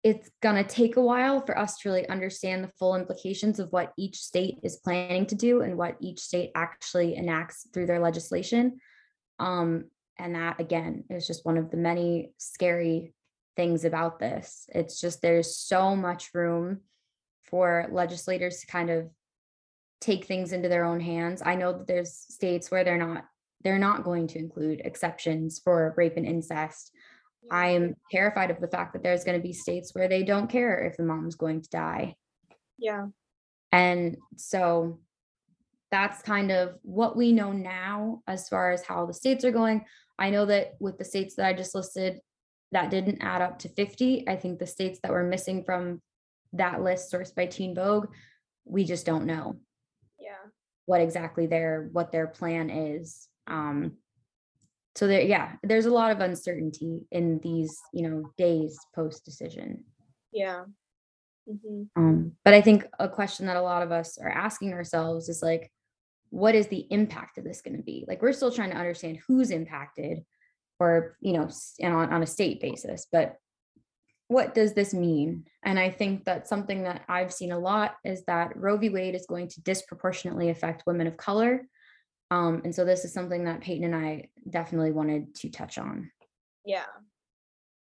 [0.03, 3.71] it's going to take a while for us to really understand the full implications of
[3.71, 7.99] what each state is planning to do and what each state actually enacts through their
[7.99, 8.79] legislation.
[9.39, 9.85] Um,
[10.17, 13.13] and that, again, is just one of the many scary
[13.55, 14.67] things about this.
[14.73, 16.81] It's just there's so much room
[17.43, 19.09] for legislators to kind of
[20.01, 21.41] take things into their own hands.
[21.45, 23.25] I know that there's states where they're not
[23.63, 26.91] they're not going to include exceptions for rape and incest.
[27.49, 30.85] I'm terrified of the fact that there's going to be states where they don't care
[30.85, 32.15] if the mom's going to die.
[32.77, 33.07] Yeah.
[33.71, 34.99] And so
[35.91, 39.85] that's kind of what we know now as far as how the states are going.
[40.17, 42.19] I know that with the states that I just listed,
[42.75, 44.27] that didn't add up to 50.
[44.27, 46.01] I think the states that were missing from
[46.51, 48.07] that list sourced by Teen Vogue,
[48.65, 49.55] we just don't know
[50.19, 50.43] Yeah.
[50.85, 53.29] what exactly their what their plan is.
[53.47, 53.93] Um,
[54.95, 59.85] so there, yeah, there's a lot of uncertainty in these, you know, days post decision.
[60.33, 60.65] Yeah.
[61.47, 65.29] hmm Um, but I think a question that a lot of us are asking ourselves
[65.29, 65.71] is like,
[66.29, 68.03] what is the impact of this going to be?
[68.05, 70.25] Like, we're still trying to understand who's impacted,
[70.79, 71.49] or you know,
[71.83, 73.07] on, on a state basis.
[73.11, 73.37] But
[74.27, 75.45] what does this mean?
[75.63, 78.89] And I think that something that I've seen a lot is that Roe v.
[78.89, 81.67] Wade is going to disproportionately affect women of color.
[82.31, 86.09] Um, and so this is something that Peyton and I definitely wanted to touch on.
[86.65, 86.85] Yeah.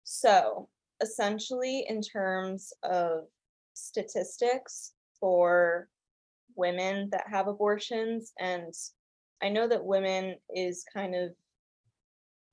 [0.04, 0.68] So
[1.02, 3.24] essentially, in terms of
[3.72, 5.88] statistics for
[6.54, 8.74] women that have abortions, and
[9.42, 11.30] I know that women is kind of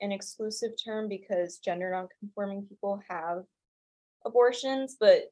[0.04, 3.44] an exclusive term because gender nonconforming people have
[4.26, 5.32] abortions, but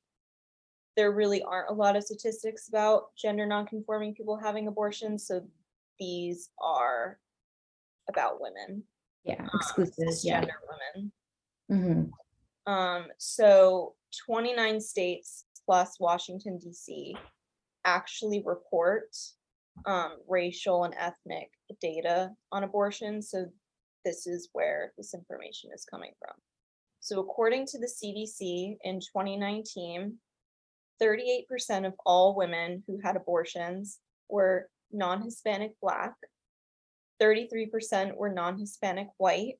[0.96, 5.28] there really aren't a lot of statistics about gender nonconforming people having abortions.
[5.28, 5.42] So
[6.00, 7.20] these are
[8.10, 8.84] about women,
[9.24, 10.08] Yeah, um, exclusive.
[10.24, 10.42] Yeah.
[10.42, 10.58] cisgender
[10.96, 11.12] women.
[11.70, 12.12] Mhm.
[12.72, 17.16] Um, so 29 states plus Washington, D.C.
[17.86, 19.16] actually report
[19.86, 23.22] um, racial and ethnic data on abortion.
[23.22, 23.46] So
[24.04, 26.36] this is where this information is coming from.
[27.00, 30.18] So according to the CDC in 2019,
[31.02, 36.14] 38% of all women who had abortions were non-Hispanic Black,
[37.22, 39.56] 33% were non-Hispanic White,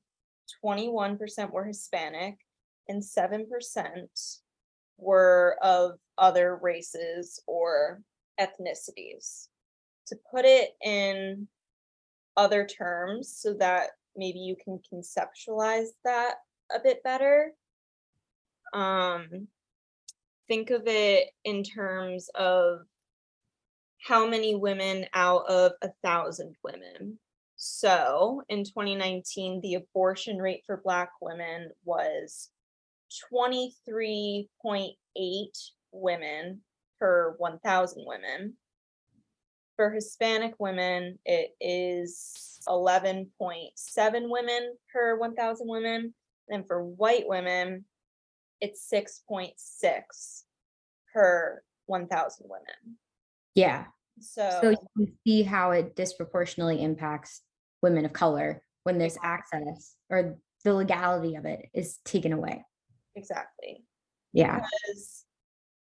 [0.64, 2.36] 21% were Hispanic,
[2.88, 3.46] and 7%
[4.98, 8.02] were of other races or
[8.40, 9.48] ethnicities.
[10.08, 11.48] To put it in
[12.36, 16.34] other terms so that maybe you can conceptualize that
[16.74, 17.52] a bit better,
[18.72, 19.48] um,
[20.48, 22.80] think of it in terms of
[24.06, 27.18] how many women out of a thousand women.
[27.56, 32.50] So in 2019, the abortion rate for Black women was
[33.32, 34.94] 23.8
[35.92, 36.60] women
[36.98, 38.54] per 1,000 women.
[39.76, 43.28] For Hispanic women, it is 11.7
[44.30, 46.14] women per 1,000 women.
[46.48, 47.84] And for white women,
[48.60, 50.42] it's 6.6
[51.12, 52.98] per 1,000 women.
[53.54, 53.86] Yeah.
[54.20, 57.42] So, So you can see how it disproportionately impacts
[57.82, 62.64] women of color when there's access or the legality of it is taken away.
[63.14, 63.84] exactly.
[64.32, 64.60] Yeah.
[64.60, 65.24] because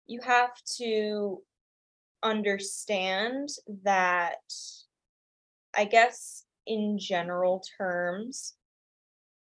[0.07, 1.41] you have to
[2.23, 3.49] understand
[3.83, 4.37] that
[5.75, 8.55] I guess in general terms,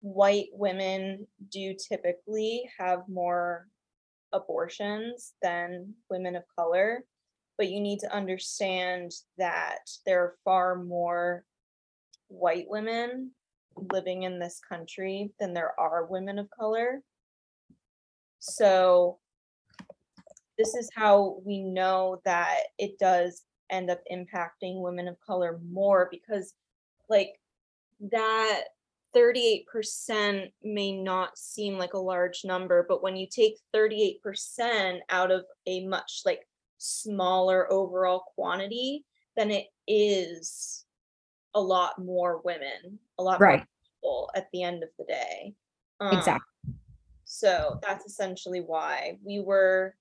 [0.01, 3.67] white women do typically have more
[4.33, 7.03] abortions than women of color,
[7.57, 11.45] but you need to understand that there are far more
[12.27, 13.31] white women
[13.91, 17.01] living in this country than there are women of color.
[18.39, 19.19] So
[20.63, 26.08] this is how we know that it does end up impacting women of color more
[26.10, 26.54] because
[27.10, 27.34] like
[28.12, 28.62] that
[29.13, 35.43] 38% may not seem like a large number, but when you take 38% out of
[35.67, 36.47] a much like
[36.78, 39.04] smaller overall quantity,
[39.36, 40.86] then it is
[41.56, 43.60] a lot more women, a lot Right.
[43.60, 45.54] more people at the end of the day.
[45.99, 46.73] Um, Exactly.
[47.26, 49.95] So that's essentially why we were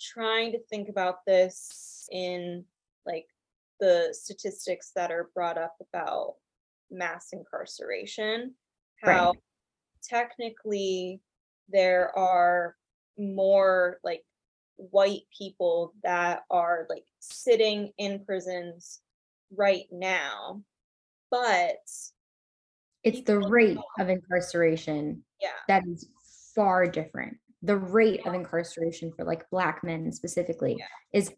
[0.00, 2.64] trying to think about this in
[3.06, 3.26] like
[3.80, 6.34] the statistics that are brought up about
[6.90, 8.54] mass incarceration.
[9.04, 9.16] Right.
[9.16, 9.34] How
[10.02, 11.20] technically
[11.68, 12.76] there are
[13.18, 14.24] more like
[14.76, 19.00] white people that are like sitting in prisons
[19.54, 20.62] right now,
[21.30, 21.78] but
[23.04, 26.06] It's the rate of incarceration yeah, that is
[26.54, 27.36] far different.
[27.62, 30.86] The rate of incarceration for like black men specifically Yeah.
[31.12, 31.32] is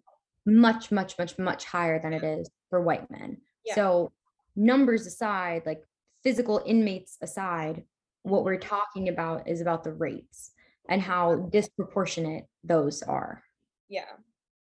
[0.46, 3.38] much, much, much, much higher than it is for white men.
[3.64, 3.74] Yeah.
[3.74, 4.12] So
[4.56, 5.82] numbers aside, like
[6.22, 7.84] physical inmates aside,
[8.22, 10.52] what we're talking about is about the rates
[10.88, 13.42] and how disproportionate those are.
[13.88, 14.04] yeah,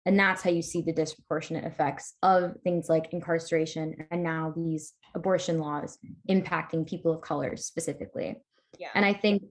[0.05, 4.93] And that's how you see the disproportionate effects of things like incarceration and now these
[5.13, 5.97] abortion laws
[6.29, 8.35] impacting people of color specifically.
[8.77, 8.89] yeah.
[8.95, 9.43] And I think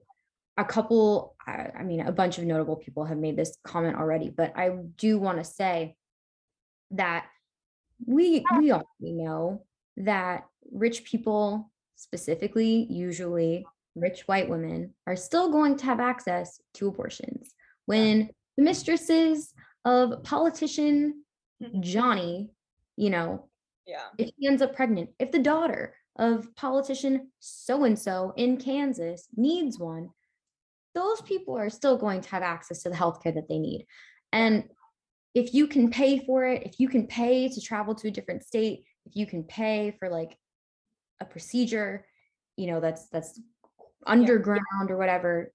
[0.57, 4.31] a couple, I, I mean, a bunch of notable people have made this comment already,
[4.31, 5.97] but I do want to say
[6.93, 7.27] that
[8.07, 9.65] we we all know
[9.97, 16.89] that rich people, specifically, usually rich white women, are still going to have access to
[16.89, 17.55] abortions.
[17.87, 19.53] When the mistresses
[19.85, 21.25] of politician
[21.63, 21.81] mm-hmm.
[21.81, 22.51] Johnny,
[22.97, 23.49] you know,
[23.87, 28.57] yeah, if he ends up pregnant, if the daughter of politician so and so in
[28.57, 30.11] Kansas needs one,
[30.95, 33.87] those people are still going to have access to the healthcare that they need.
[34.33, 34.65] And
[35.35, 38.45] if you can pay for it, if you can pay to travel to a different
[38.45, 40.37] state, if you can pay for like
[41.21, 42.07] a procedure,
[42.57, 43.41] you know, that's that's
[44.07, 45.53] underground or whatever,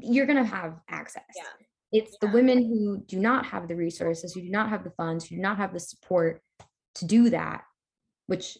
[0.00, 1.24] you're going to have access.
[1.36, 1.42] yeah,
[1.90, 5.26] It's the women who do not have the resources, who do not have the funds,
[5.26, 6.40] who do not have the support
[6.96, 7.64] to do that,
[8.26, 8.56] which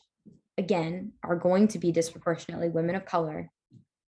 [0.59, 3.51] again are going to be disproportionately women of color.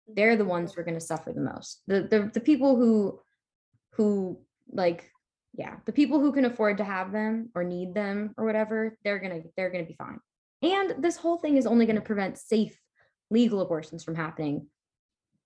[0.09, 1.83] They're the ones who are going to suffer the most.
[1.87, 3.21] The, the the people who
[3.93, 4.39] who
[4.71, 5.11] like
[5.55, 9.19] yeah, the people who can afford to have them or need them or whatever, they're
[9.19, 10.19] going to they're going to be fine.
[10.63, 12.79] And this whole thing is only going to prevent safe
[13.31, 14.69] legal abortions from happening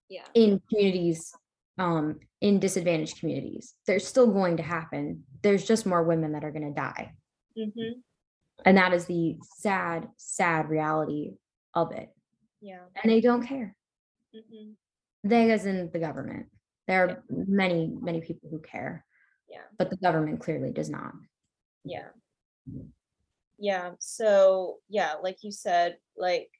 [0.08, 1.32] yeah, in communities
[1.78, 3.74] um in disadvantaged communities.
[3.86, 5.24] They're still going to happen.
[5.42, 7.12] There's just more women that are going to die.
[7.58, 8.00] Mm-hmm.
[8.66, 11.32] and that is the sad sad reality
[11.74, 12.10] of it.
[12.60, 13.74] Yeah, and they don't care
[14.48, 14.70] hmm
[15.24, 16.46] they as in the government
[16.86, 19.04] there are many many people who care
[19.48, 19.62] yeah.
[19.78, 21.12] but the government clearly does not
[21.84, 22.08] Yeah.
[23.58, 23.92] Yeah.
[24.00, 26.50] So, yeah, like you said, like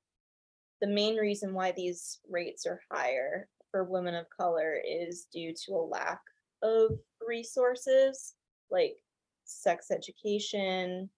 [0.80, 5.72] the main reason why these rates are higher for women of color is due to
[5.72, 6.20] a lack
[6.62, 6.92] of
[7.26, 8.34] resources
[8.70, 8.96] like
[9.44, 11.10] sex education,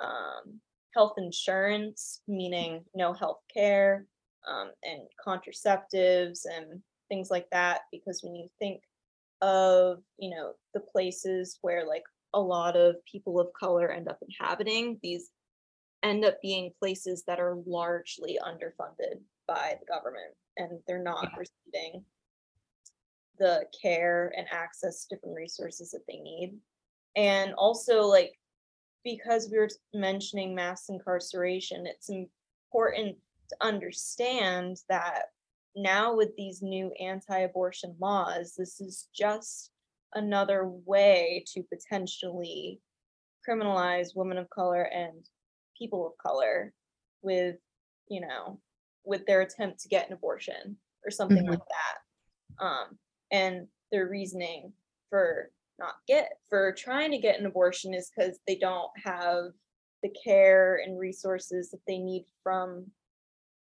[0.00, 0.60] um,
[0.94, 4.06] health insurance, meaning no health care,
[4.46, 7.82] um, and contraceptives and things like that.
[7.92, 8.82] Because when you think
[9.42, 12.04] of, you know, the places where like
[12.34, 15.30] a lot of people of color end up inhabiting, these
[16.02, 22.04] end up being places that are largely underfunded by the government and they're not receiving
[23.38, 26.54] the care and access to different resources that they need.
[27.16, 28.32] And also, like,
[29.04, 33.16] because we were mentioning mass incarceration, it's important
[33.48, 35.26] to understand that
[35.74, 39.70] now with these new anti-abortion laws, this is just
[40.14, 42.80] another way to potentially
[43.46, 45.28] criminalize women of color and
[45.78, 46.72] people of color
[47.22, 47.56] with,
[48.08, 48.60] you know,
[49.04, 51.50] with their attempt to get an abortion or something Mhm.
[51.50, 52.64] like that.
[52.64, 52.98] Um,
[53.30, 54.72] and their reasoning
[55.10, 59.52] for not get for trying to get an abortion is because they don't have
[60.02, 62.90] the care and resources that they need from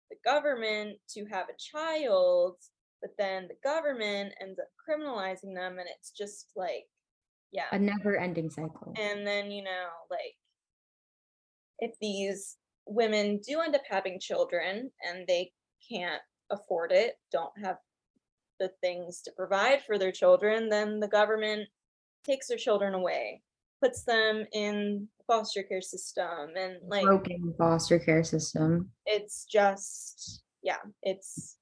[0.10, 2.56] the government to have a child
[3.02, 6.86] but then the government ends up criminalizing them and it's just like
[7.56, 7.66] yeah.
[7.72, 8.94] A never ending cycle.
[8.98, 10.36] And then you know like
[11.80, 15.52] if these women do end up having children and they
[15.90, 17.78] can't afford it don't have
[18.60, 21.68] the things to provide for their children then the government
[22.24, 23.42] takes their children away
[23.82, 30.78] puts them in foster care system and like broken foster care system it's just yeah
[31.04, 31.58] it's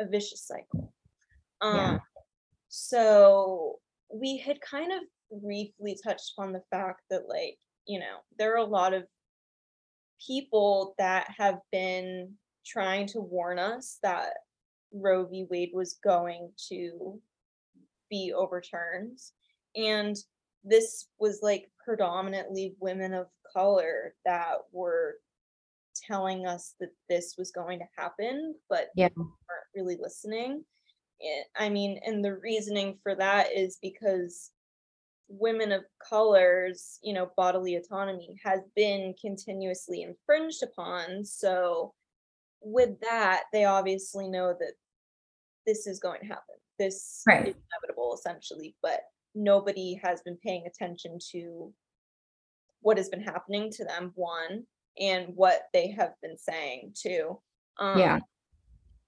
[0.00, 0.92] a vicious cycle
[1.60, 1.98] um Yeah.
[2.68, 3.78] so
[4.12, 5.00] we had kind of
[5.42, 9.04] briefly touched upon the fact that like you know there are a lot of
[10.24, 12.32] people that have been
[12.64, 14.30] trying to warn us that
[14.92, 15.46] Roe v.
[15.50, 17.20] Wade was going to
[18.10, 19.18] be overturned.
[19.74, 20.16] And
[20.66, 25.16] this was like predominantly women of color that were
[26.06, 29.08] telling us that this was going to happen, but Yeah.
[29.16, 29.30] weren't
[29.74, 30.64] really listening.
[31.22, 34.52] Eh, I mean, and the reasoning for that is because
[35.28, 41.24] women of colors, you know, bodily autonomy has been continuously infringed upon.
[41.24, 41.94] So,
[42.60, 44.74] with that, they obviously know that
[45.66, 46.56] this is going to happen.
[46.78, 47.48] This Right.
[47.48, 49.00] is inevitable, essentially, but
[49.36, 51.72] nobody has been paying attention to
[52.80, 54.64] what has been happening to them, one,
[54.98, 57.38] and what they have been saying, too.
[57.78, 58.18] Um, Yeah.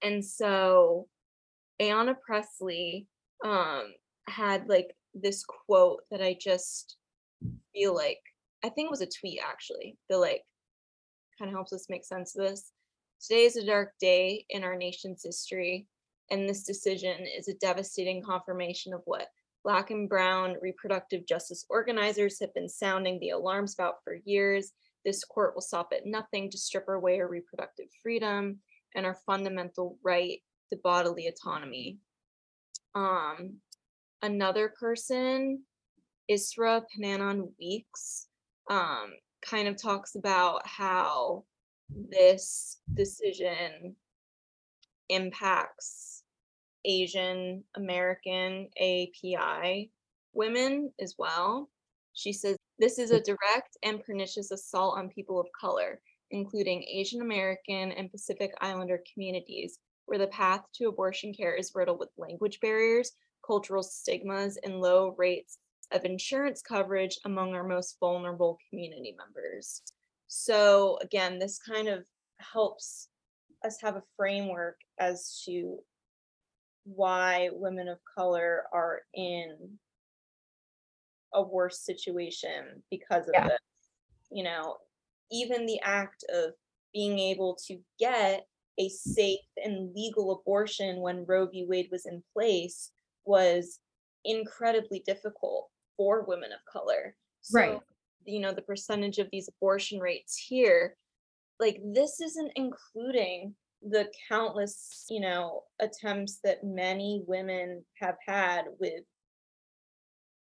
[0.01, 1.07] and so
[1.81, 3.07] Ayanna Pressley
[3.43, 3.93] um
[4.27, 6.97] had like this quote that I just
[7.73, 8.19] feel like
[8.63, 10.43] I think it was a tweet actually that like
[11.37, 12.71] kind of helps us make sense of this.
[13.21, 15.87] Today is a dark day in our nation's history,
[16.29, 19.27] and this decision is a devastating confirmation of what
[19.63, 24.71] Black and Brown reproductive justice organizers have been sounding the alarms about for years.
[25.05, 28.59] This court will stop at nothing to strip away our reproductive freedom
[28.95, 30.39] and our fundamental right
[30.71, 31.97] to bodily autonomy.
[32.95, 33.57] Um,
[34.21, 35.63] another person,
[36.31, 38.27] Isra Pananon Weeks,
[38.69, 41.43] um, kind of talks about how
[41.89, 43.95] this decision
[45.09, 46.18] impacts
[46.85, 49.91] Asian American API
[50.33, 51.69] women as well.
[52.13, 53.23] She says this is a mm.
[53.23, 56.01] direct and pernicious assault on people of color,
[56.31, 61.99] including Asian American and Pacific Islander communities, where the path to abortion care is riddled
[61.99, 63.11] with language barriers,
[63.45, 65.57] cultural stigmas, and low rates
[65.91, 69.81] of insurance coverage among our most vulnerable community members.
[70.27, 72.05] So, again, this kind of
[72.37, 73.09] helps
[73.65, 75.79] us have a framework as to
[76.95, 79.77] why women of color are in
[81.33, 83.47] a worse situation because of Yeah.
[83.49, 83.59] this.
[84.31, 84.77] You know,
[85.31, 86.53] even the act of
[86.93, 91.65] being able to get a safe and legal abortion when Roe v.
[91.65, 92.91] Wade was in place
[93.25, 93.79] was
[94.25, 97.15] incredibly difficult for women of color.
[97.53, 97.79] Right.
[98.25, 100.97] You know, the percentage of these abortion rates here,
[101.59, 103.55] like this isn't including
[103.87, 109.03] the countless, you know, attempts that many women have had with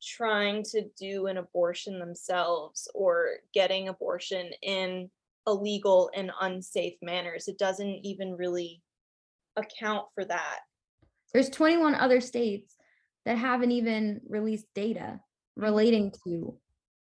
[0.01, 5.09] trying to do an abortion themselves or getting abortion in
[5.47, 7.47] illegal and unsafe manners.
[7.47, 8.81] It doesn't even really
[9.55, 10.59] account for that.
[11.33, 12.75] There's 21 other states
[13.25, 15.19] that haven't even released data
[15.55, 16.57] relating to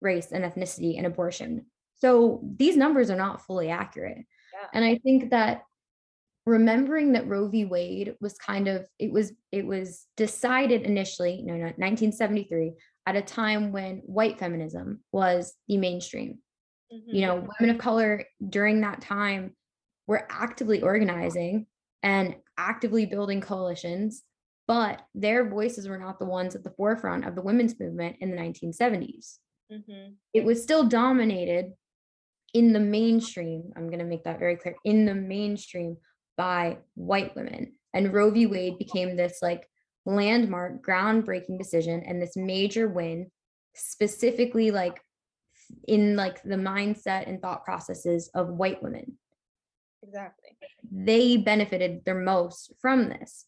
[0.01, 1.67] race and ethnicity and abortion.
[1.97, 4.19] So these numbers are not fully accurate.
[4.19, 4.69] Yeah.
[4.73, 5.63] And I think that
[6.47, 7.65] remembering that Roe v.
[7.65, 12.75] Wade was kind of it was it was decided initially, no, no, 1973,
[13.07, 16.39] at a time when white feminism was the mainstream.
[17.15, 19.57] You know, women of color during that time
[20.07, 21.67] were actively organizing
[22.03, 24.23] and actively building coalitions,
[24.69, 28.31] but their voices were not the ones at the forefront of the women's movement in
[28.31, 29.39] the 1970s.
[29.71, 31.73] hmm It was still dominated
[32.53, 33.73] in the mainstream.
[33.77, 35.97] I'm going to make that very clear in the mainstream
[36.37, 37.75] by white women.
[37.93, 38.47] And Roe v.
[38.47, 39.69] Wade became this like
[40.05, 43.31] landmark, groundbreaking decision and this major win,
[43.75, 45.01] specifically like
[45.87, 49.19] in like the mindset and thought processes of white women.
[50.03, 50.51] Exactly.
[50.91, 53.47] They benefited their most from this.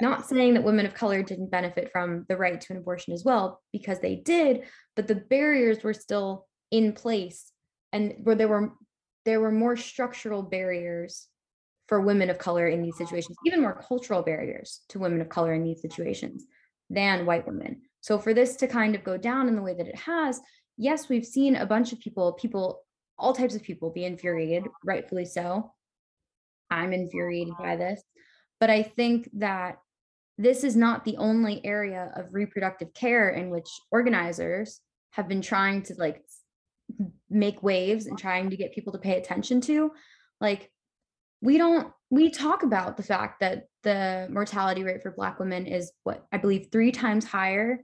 [0.00, 3.24] Not saying that women of color didn't benefit from the right to an abortion as
[3.24, 4.62] well, because they did,
[4.94, 7.50] but the barriers were still in place
[7.92, 8.72] and where there were
[9.24, 11.26] there were more structural barriers
[11.88, 15.54] for women of color in these situations, even more cultural barriers to women of color
[15.54, 16.44] in these situations
[16.90, 17.80] than white women.
[18.00, 20.40] So for this to kind of go down in the way that it has,
[20.76, 22.82] yes, we've seen a bunch of people, people,
[23.18, 25.72] all types of people be infuriated, rightfully so.
[26.70, 28.02] I'm infuriated by this.
[28.60, 29.78] But I think that
[30.36, 34.80] this is not the only area of reproductive care in which organizers
[35.10, 36.22] have been trying to like
[37.28, 39.90] make waves and trying to get people to pay attention to.
[40.40, 40.70] Like,
[41.40, 45.92] we don't, we talk about the fact that the mortality rate for Black women is
[46.04, 47.80] what I believe three times higher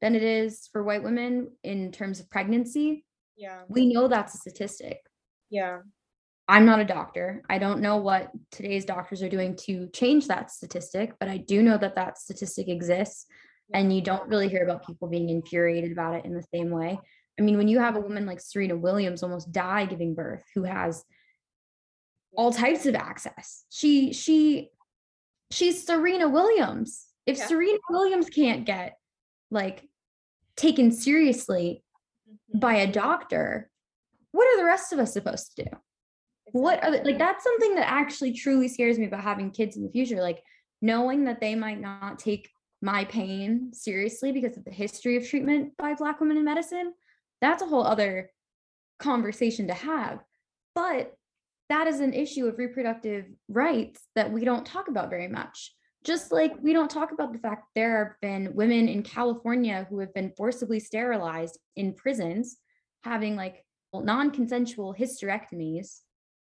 [0.00, 3.04] than it is for white women in terms of pregnancy.
[3.36, 3.62] Yeah.
[3.68, 4.98] We know that's a statistic.
[5.50, 5.78] Yeah.
[6.48, 7.42] I'm not a doctor.
[7.50, 11.62] I don't know what today's doctors are doing to change that statistic, but I do
[11.62, 13.26] know that that statistic exists.
[13.74, 17.00] And you don't really hear about people being infuriated about it in the same way.
[17.38, 20.62] I mean, when you have a woman like Serena Williams almost die giving birth, who
[20.62, 21.04] has
[22.36, 23.64] all types of access.
[23.70, 24.70] She she
[25.50, 27.06] she's Serena Williams.
[27.26, 27.46] If Yeah.
[27.46, 28.98] Serena Williams can't get
[29.50, 29.88] like
[30.56, 31.82] taken seriously
[32.28, 32.60] Mhm.
[32.60, 33.70] by a doctor,
[34.32, 35.70] what are the rest of us supposed to do?
[36.52, 39.82] What are the, like that's something that actually truly scares me about having kids in
[39.82, 40.20] the future.
[40.22, 40.42] Like
[40.82, 42.50] knowing that they might not take
[42.82, 46.92] my pain seriously because of the history of treatment by black women in medicine.
[47.40, 48.30] That's a whole other
[48.98, 50.22] conversation to have.
[50.74, 51.15] But
[51.68, 55.74] that is an issue of reproductive rights that we don't talk about very much.
[56.04, 59.98] Just like we don't talk about the fact there have been women in California who
[59.98, 62.58] have been forcibly sterilized in prisons,
[63.02, 66.02] having like non consensual hysterectomies.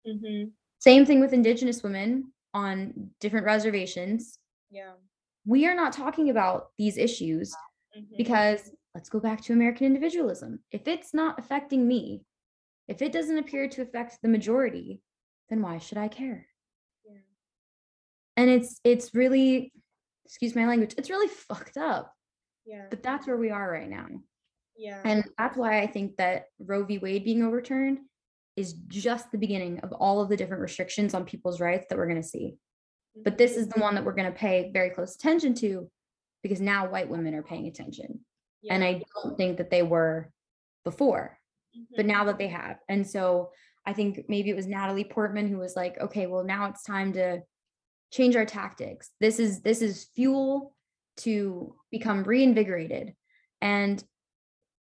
[0.07, 0.53] Mhm.
[0.79, 4.39] Same thing with Indigenous women on different reservations.
[4.71, 4.93] Yeah.
[5.45, 7.55] We are not talking about these issues
[7.97, 8.17] Mhm.
[8.17, 10.61] because let's go back to American individualism.
[10.71, 12.25] If it's not affecting me,
[12.89, 15.03] if it doesn't appear to affect the majority,
[15.51, 16.47] then why should I care?
[17.05, 17.19] Yeah.
[18.37, 19.73] And it's it's really
[20.25, 22.15] excuse my language, it's really fucked up.
[22.65, 22.87] Yeah.
[22.89, 24.07] But that's where we are right now.
[24.77, 25.01] Yeah.
[25.05, 26.99] And that's why I think that Roe v.
[26.99, 27.99] Wade being overturned
[28.57, 32.07] is just the beginning of all of the different restrictions on people's rights that we're
[32.07, 32.57] going to see.
[33.25, 35.91] But this is the one that we're going to pay very close attention to
[36.43, 38.21] because now white women are paying attention.
[38.71, 40.31] And I don't think that they were
[40.85, 41.39] before,
[41.97, 42.09] but Mhm.
[42.09, 42.79] now that they have.
[42.89, 43.53] And so
[43.91, 47.13] I think maybe it was Natalie Portman who was like, okay, well now it's time
[47.15, 47.41] to
[48.13, 49.11] change our tactics.
[49.19, 50.77] This is this is fuel
[51.19, 53.15] to become reinvigorated.
[53.61, 54.03] And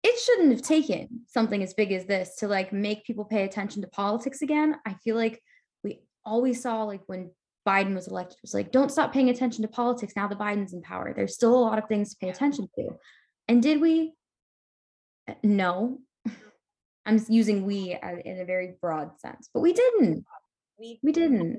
[0.03, 3.81] it shouldn't have taken something as big as this to like make people pay attention
[3.83, 4.75] to politics again.
[4.85, 5.41] I feel like
[5.81, 7.31] we always saw like when
[7.65, 10.73] Biden was elected, it was like, don't stop paying attention to politics now that Biden's
[10.73, 11.13] in power.
[11.15, 12.89] There's still a lot of things to pay attention to.
[13.47, 14.13] And did we?
[15.25, 15.99] Uh, No.
[17.09, 20.23] I'm using we uh, in a very broad sense, but we didn't.
[20.79, 21.57] we We didn't.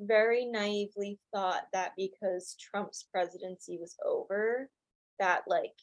[0.00, 4.68] very naively thought that because Trump's presidency was over,
[5.20, 5.76] that like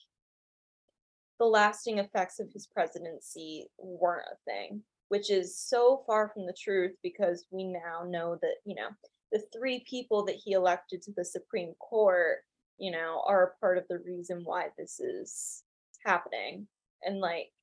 [1.40, 6.54] the lasting effects of his presidency weren't a thing, which is so far from the
[6.62, 8.90] truth because we now know that, you know,
[9.32, 12.40] the three people that he elected to the Supreme Court,
[12.78, 15.64] you know, are part of the reason why this is
[16.06, 16.68] happening.
[17.04, 17.54] And like,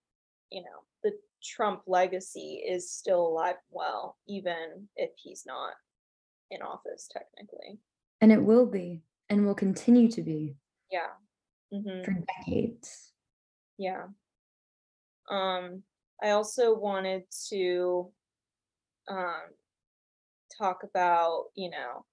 [0.51, 0.88] you know,
[1.43, 5.73] Trump legacy is still alive and well, even if he's not
[6.51, 7.79] in office technically.
[8.21, 10.57] And it will be and will continue to be
[10.91, 11.13] Yeah.
[11.73, 12.15] hmm for
[12.45, 13.13] decades.
[13.77, 14.07] Yeah.
[15.31, 15.83] Um,
[16.23, 18.11] I also wanted to
[19.09, 19.43] um
[20.57, 22.05] talk about, you know,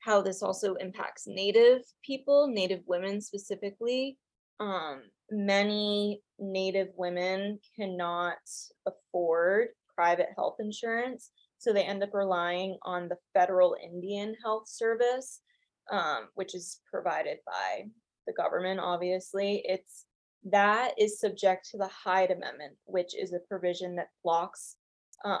[0.00, 4.18] how this also impacts native people, native women specifically.
[4.60, 8.38] Um, many native women cannot
[8.86, 15.40] afford private health insurance, so they end up relying on the federal Indian Health Service,
[15.90, 17.86] um, which is provided by
[18.26, 19.62] the government, obviously.
[19.64, 20.06] It's
[20.44, 24.76] that is subject to the Hyde Amendment, which is a provision that blocks
[25.24, 25.40] um,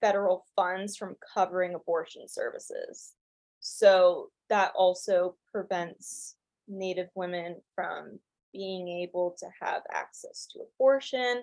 [0.00, 3.14] federal funds from covering abortion services.
[3.60, 6.36] So that also prevents
[6.68, 8.18] Native women from
[8.54, 11.42] being able to have access to abortion.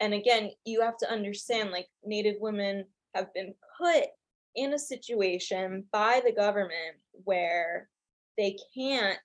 [0.00, 4.04] And again, you have to understand like Native women have been put
[4.54, 7.88] in a situation by the government where
[8.38, 9.18] they can't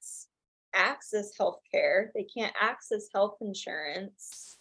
[0.73, 4.57] access health care, they can't access health insurance.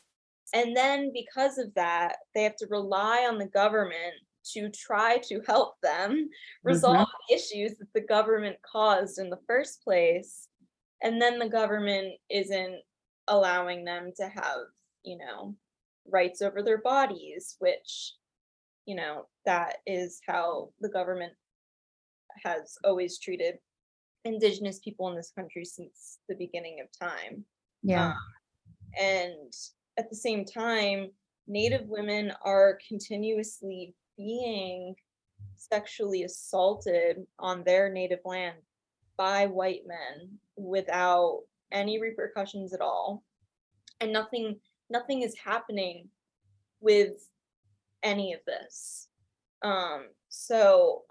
[0.54, 4.14] And then because of that, they have to rely on the government
[4.52, 6.24] to try to help them mm-hmm.
[6.62, 10.48] resolve issues that the government caused in the first place.
[11.02, 12.80] And then the government isn't
[13.28, 14.58] allowing them to have,
[15.04, 15.54] you know,
[16.10, 18.14] rights over their bodies, which,
[18.86, 21.32] you know, that is how the government
[22.44, 23.54] has always treated
[24.24, 27.44] indigenous people in this country since the beginning of time.
[27.82, 28.08] Yeah.
[28.08, 28.16] Um,
[29.00, 29.52] and
[29.98, 31.10] at the same time,
[31.48, 34.94] Native women are continuously being
[35.56, 38.58] sexually assaulted on their native land
[39.18, 43.24] by white men without any repercussions at all.
[44.00, 44.58] And nothing
[44.88, 46.08] nothing is happening
[46.80, 47.28] with
[48.02, 49.08] any of this.
[49.62, 51.02] Um so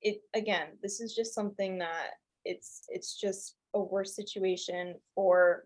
[0.00, 2.12] it again, this is just something that
[2.44, 5.64] it's it's just a worse situation for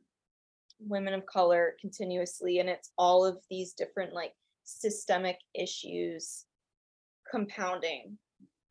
[0.79, 4.35] women of color continuously and it's all of these different like
[4.65, 6.45] systemic issues
[7.31, 8.19] compounding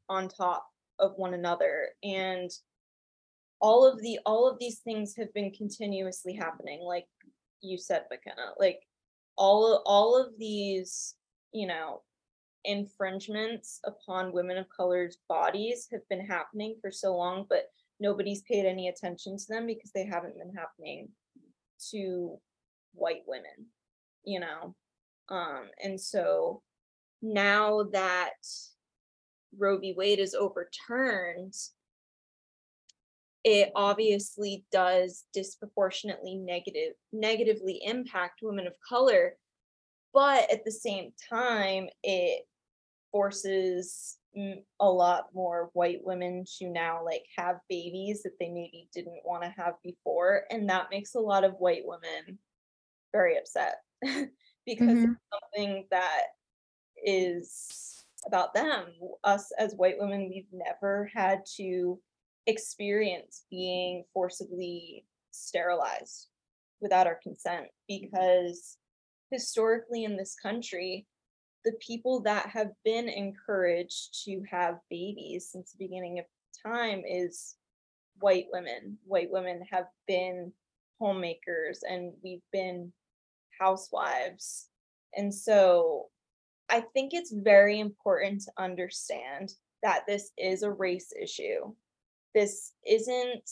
[0.08, 0.68] on top
[1.00, 2.52] of one another and
[3.60, 7.08] all of the all of these things have been continuously happening like
[7.62, 8.80] you said Mykenna like
[9.38, 11.16] all all of these
[11.52, 12.02] you know
[12.66, 17.70] infringements upon women of color's bodies have been happening for so long, but
[18.00, 21.10] nobody's paid any attention to them because they haven't been happening
[21.92, 22.38] to
[22.94, 23.68] white women,
[24.24, 24.76] you know?
[25.30, 26.62] Um, and so
[27.22, 28.34] now that
[29.58, 29.94] Roe v.
[29.98, 31.54] Wade is overturned,
[33.46, 39.38] it obviously does disproportionately negative negatively impact women of color
[40.14, 42.42] but at the same time it
[43.12, 44.18] forces
[44.82, 49.44] a lot more white women to now like have babies that they maybe didn't want
[49.44, 52.38] to have before and that makes a lot of white women
[53.14, 53.76] very upset
[54.66, 55.12] because mm-hmm.
[55.12, 56.24] it's something that
[57.06, 57.95] is
[58.28, 58.88] about them
[59.24, 62.00] us as white women we've never had to
[62.48, 66.28] experience being forcibly sterilized
[66.82, 68.78] without our consent because
[69.32, 71.08] historically in this country
[71.66, 76.26] the people that have been encouraged to have babies since the beginning of
[76.64, 77.56] time is
[78.20, 78.98] white women.
[79.04, 80.54] White women have been
[81.00, 82.94] homemakers and we've been
[83.60, 84.70] housewives.
[85.16, 86.10] And so
[86.70, 89.54] I think it's very important to understand
[89.84, 91.74] that this is a race issue.
[92.34, 93.50] This isn't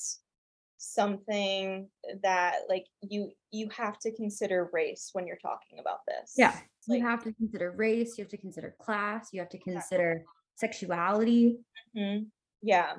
[0.77, 1.87] something
[2.23, 6.33] that like you you have to consider race when you're talking about this.
[6.37, 6.57] Yeah.
[6.87, 10.15] Like, you have to consider race, you have to consider class, you have to consider
[10.17, 10.23] yeah.
[10.55, 11.59] sexuality.
[11.95, 12.25] Mm-hmm.
[12.61, 12.93] Yeah.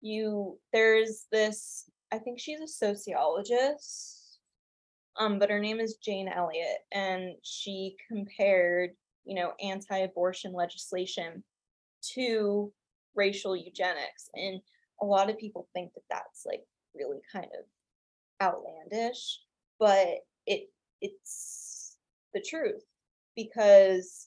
[0.00, 4.16] You there's this I think she's a sociologist.
[5.18, 8.90] Um, but her name is Jane Elliott, and she compared,
[9.30, 11.44] you know, anti-abortion legislation
[12.14, 12.72] to
[13.14, 14.28] racial eugenics.
[14.34, 14.60] And
[15.00, 16.64] a lot of people think that that's like
[16.96, 17.64] really kind of
[18.42, 19.38] outlandish,
[19.78, 20.08] but
[20.46, 20.68] it
[21.00, 21.96] it's
[22.34, 22.82] the truth
[23.36, 24.26] because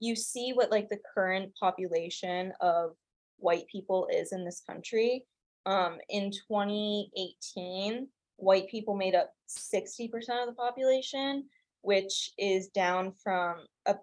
[0.00, 2.96] you see what like the current population of
[3.38, 5.24] white people is in this country.
[5.66, 8.08] Um, in 2018,
[8.38, 11.44] white people made up 60% of the population,
[11.82, 13.94] which is down from a,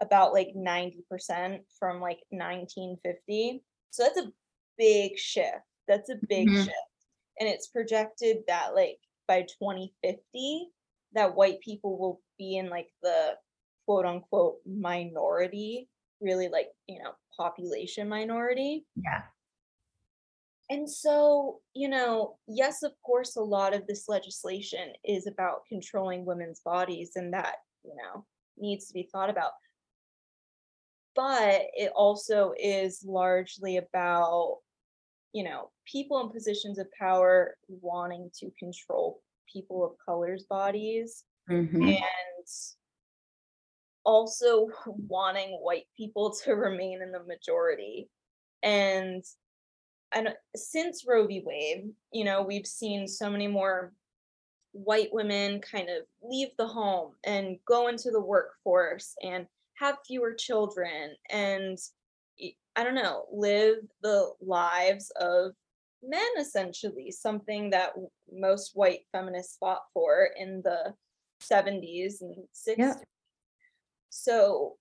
[0.00, 3.62] about like 90% from like 1950.
[3.90, 4.32] So that's a
[4.78, 5.58] big shift.
[5.88, 6.64] That's a big mm-hmm.
[6.64, 6.90] shift
[7.40, 10.68] and it's projected that like by 2050
[11.14, 13.32] that white people will be in like the
[13.86, 15.88] quote unquote minority
[16.20, 19.22] really like you know population minority yeah
[20.68, 26.24] and so you know yes of course a lot of this legislation is about controlling
[26.24, 28.24] women's bodies and that you know
[28.58, 29.52] needs to be thought about
[31.14, 34.58] but it also is largely about
[35.32, 41.82] you know, people in positions of power wanting to control people of color's bodies mm-hmm.
[41.82, 42.00] and
[44.04, 48.08] also wanting white people to remain in the majority.
[48.62, 49.24] And
[50.12, 51.42] and since Roe v.
[51.46, 53.92] Wade, you know, we've seen so many more
[54.72, 59.46] white women kind of leave the home and go into the workforce and
[59.80, 61.78] have fewer children and
[62.76, 65.52] I don't know, live the lives of
[66.02, 67.92] men essentially, something that
[68.32, 70.94] most white feminists fought for in the
[71.42, 72.74] 70s and 60s.
[72.78, 72.94] Yeah.
[74.10, 74.76] So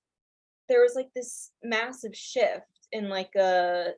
[0.67, 3.91] there was like this massive shift in like a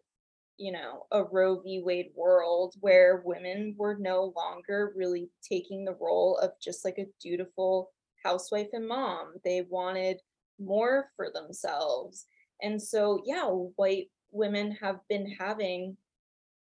[0.57, 1.81] you know a Roe v.
[1.83, 7.07] Wade world where women were no longer really taking the role of just like a
[7.21, 7.91] dutiful
[8.23, 9.33] housewife and mom.
[9.43, 10.21] They wanted
[10.61, 12.25] more for themselves
[12.61, 15.97] and so, yeah, white women have been having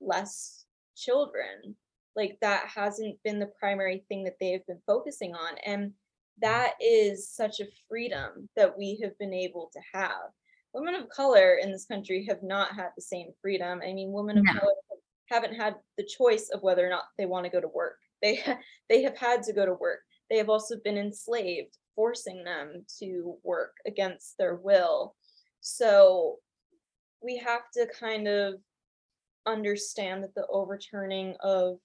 [0.01, 0.65] less
[0.95, 1.75] children.
[2.15, 5.57] Like that hasn't been the primary thing that they have been focusing on.
[5.65, 5.91] And
[6.41, 10.31] that is such a freedom that we have been able to have.
[10.73, 13.81] Women of color in this country have not had the same freedom.
[13.81, 14.59] I mean, women of no.
[14.59, 14.73] color
[15.29, 17.97] haven't had the choice of whether or not they want to go to work.
[18.21, 18.43] They
[18.89, 19.99] they have had to go to work.
[20.29, 25.15] They have also been enslaved, forcing them to work against their will.
[25.61, 26.37] So
[27.23, 28.55] we have to kind of
[29.45, 31.77] understand that the overturning of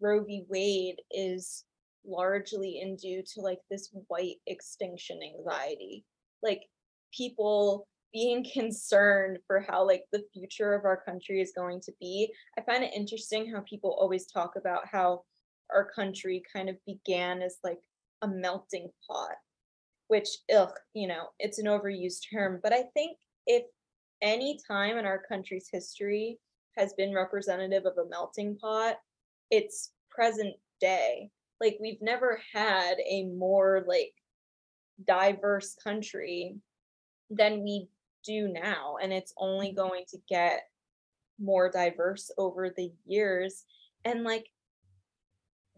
[0.00, 0.44] Roe v.
[0.48, 1.64] Wade is
[2.06, 6.04] largely in due to like this white extinction anxiety.
[6.42, 6.62] Like
[7.12, 12.32] people being concerned for how like the future of our country is going to be.
[12.58, 15.22] I find it interesting how people always talk about how
[15.72, 17.78] our country kind of began as like
[18.22, 19.36] a melting pot
[20.10, 23.16] which ugh, you know, it's an overused term, but I think
[23.46, 23.62] if
[24.20, 26.36] any time in our country's history
[26.76, 28.96] has been representative of a melting pot,
[29.52, 31.30] it's present day.
[31.60, 34.12] Like we've never had a more like
[35.06, 36.56] diverse country
[37.30, 37.86] than we
[38.24, 39.76] do now and it's only mm-hmm.
[39.76, 40.62] going to get
[41.38, 43.64] more diverse over the years
[44.04, 44.46] and like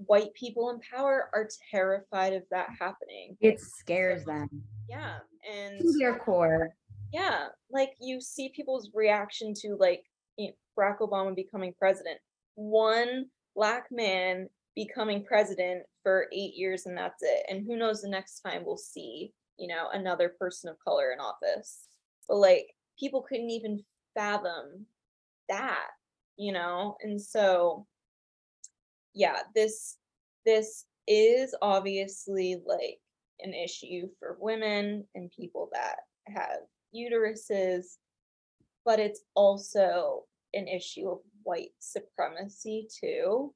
[0.06, 3.36] white people in power are terrified of that happening.
[3.40, 4.48] It scares them.
[4.88, 5.18] Yeah
[5.50, 6.74] and to their core.
[7.12, 10.04] yeah like you see people's reaction to like
[10.36, 12.18] you know, barack obama becoming president.
[12.54, 18.08] One black man becoming president for eight years and that's it and who knows the
[18.08, 21.88] next time we'll see you know another person of color in office.
[22.28, 23.82] But like people couldn't even
[24.14, 24.86] fathom
[25.48, 25.88] that
[26.36, 27.86] you know and so
[29.14, 29.96] yeah this
[30.44, 32.98] this is obviously like
[33.40, 35.96] an issue for women and people that
[36.26, 36.60] have
[36.94, 37.96] uteruses
[38.84, 43.52] but it's also an issue of white supremacy too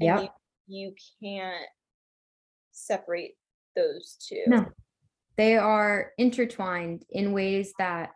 [0.00, 0.32] and Yep.
[0.66, 1.66] you, you can't
[2.72, 3.36] separate
[3.76, 4.66] those two No.
[5.36, 8.10] They are intertwined in ways that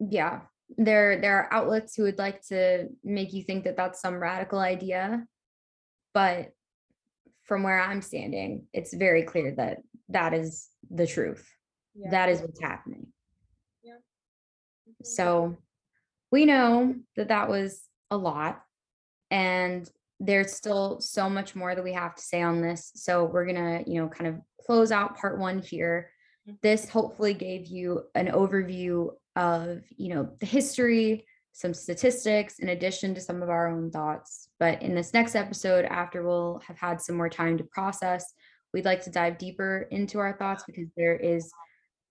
[0.00, 0.40] yeah,
[0.76, 4.58] there there are outlets who would like to make you think that that's some radical
[4.58, 5.26] idea,
[6.14, 6.52] but
[7.44, 9.78] from where I'm standing, it's very clear that
[10.10, 11.48] that is the truth.
[11.94, 12.10] Yeah.
[12.10, 13.06] That is what's happening.
[13.86, 15.06] Mhm.
[15.06, 15.56] So
[16.30, 18.62] we know that that was a lot
[19.30, 19.88] and
[20.20, 22.90] there's still so much more that we have to say on this.
[22.94, 26.10] So we're going to, you know, kind of close out part 1 here.
[26.48, 26.60] Mhm.
[26.60, 33.14] This hopefully gave you an overview of, you know, the history, some statistics in addition
[33.14, 34.48] to some of our own thoughts.
[34.58, 38.34] But in this next episode after we'll have had some more time to process,
[38.74, 41.50] we'd like to dive deeper into our thoughts because there is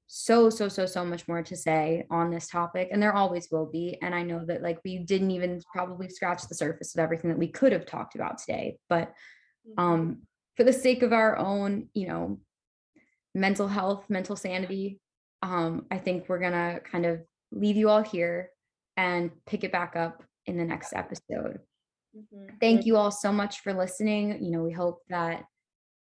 [0.08, 3.66] so so so so much more to say on this topic and there always will
[3.66, 7.30] be and i know that like we didn't even probably scratch the surface of everything
[7.30, 9.14] that we could have talked about today but
[9.68, 9.84] Mhm.
[9.84, 10.22] um
[10.56, 12.40] for the sake of our own you know
[13.36, 15.02] mental health mental sanity
[15.42, 17.22] um i think we're gonna kind of
[17.52, 18.50] leave you all here
[18.98, 21.60] and pick it back up in the next episode
[22.16, 22.60] Mhm.
[22.60, 24.44] thank you all so much for listening.
[24.44, 25.46] You know, we hope that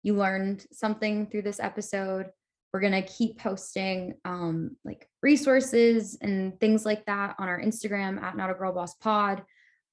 [0.01, 2.31] you learned something through this episode.
[2.73, 8.19] We're going to keep posting um, like resources and things like that on our Instagram
[8.21, 9.43] at Not a Girl Boss Pod.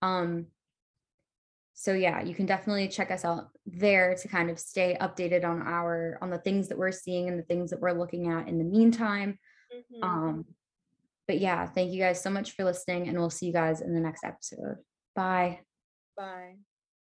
[0.00, 0.46] Um,
[1.74, 5.60] so yeah, you can definitely check us out there to kind of stay updated on
[5.62, 8.58] our on the things that we're seeing and the things that we're looking at in
[8.58, 9.38] the meantime.
[9.74, 10.04] Mhm.
[10.04, 10.44] Um,
[11.26, 13.92] but yeah, thank you guys so much for listening, and we'll see you guys in
[13.92, 14.78] the next episode.
[15.14, 15.60] Bye.
[16.16, 16.56] Bye.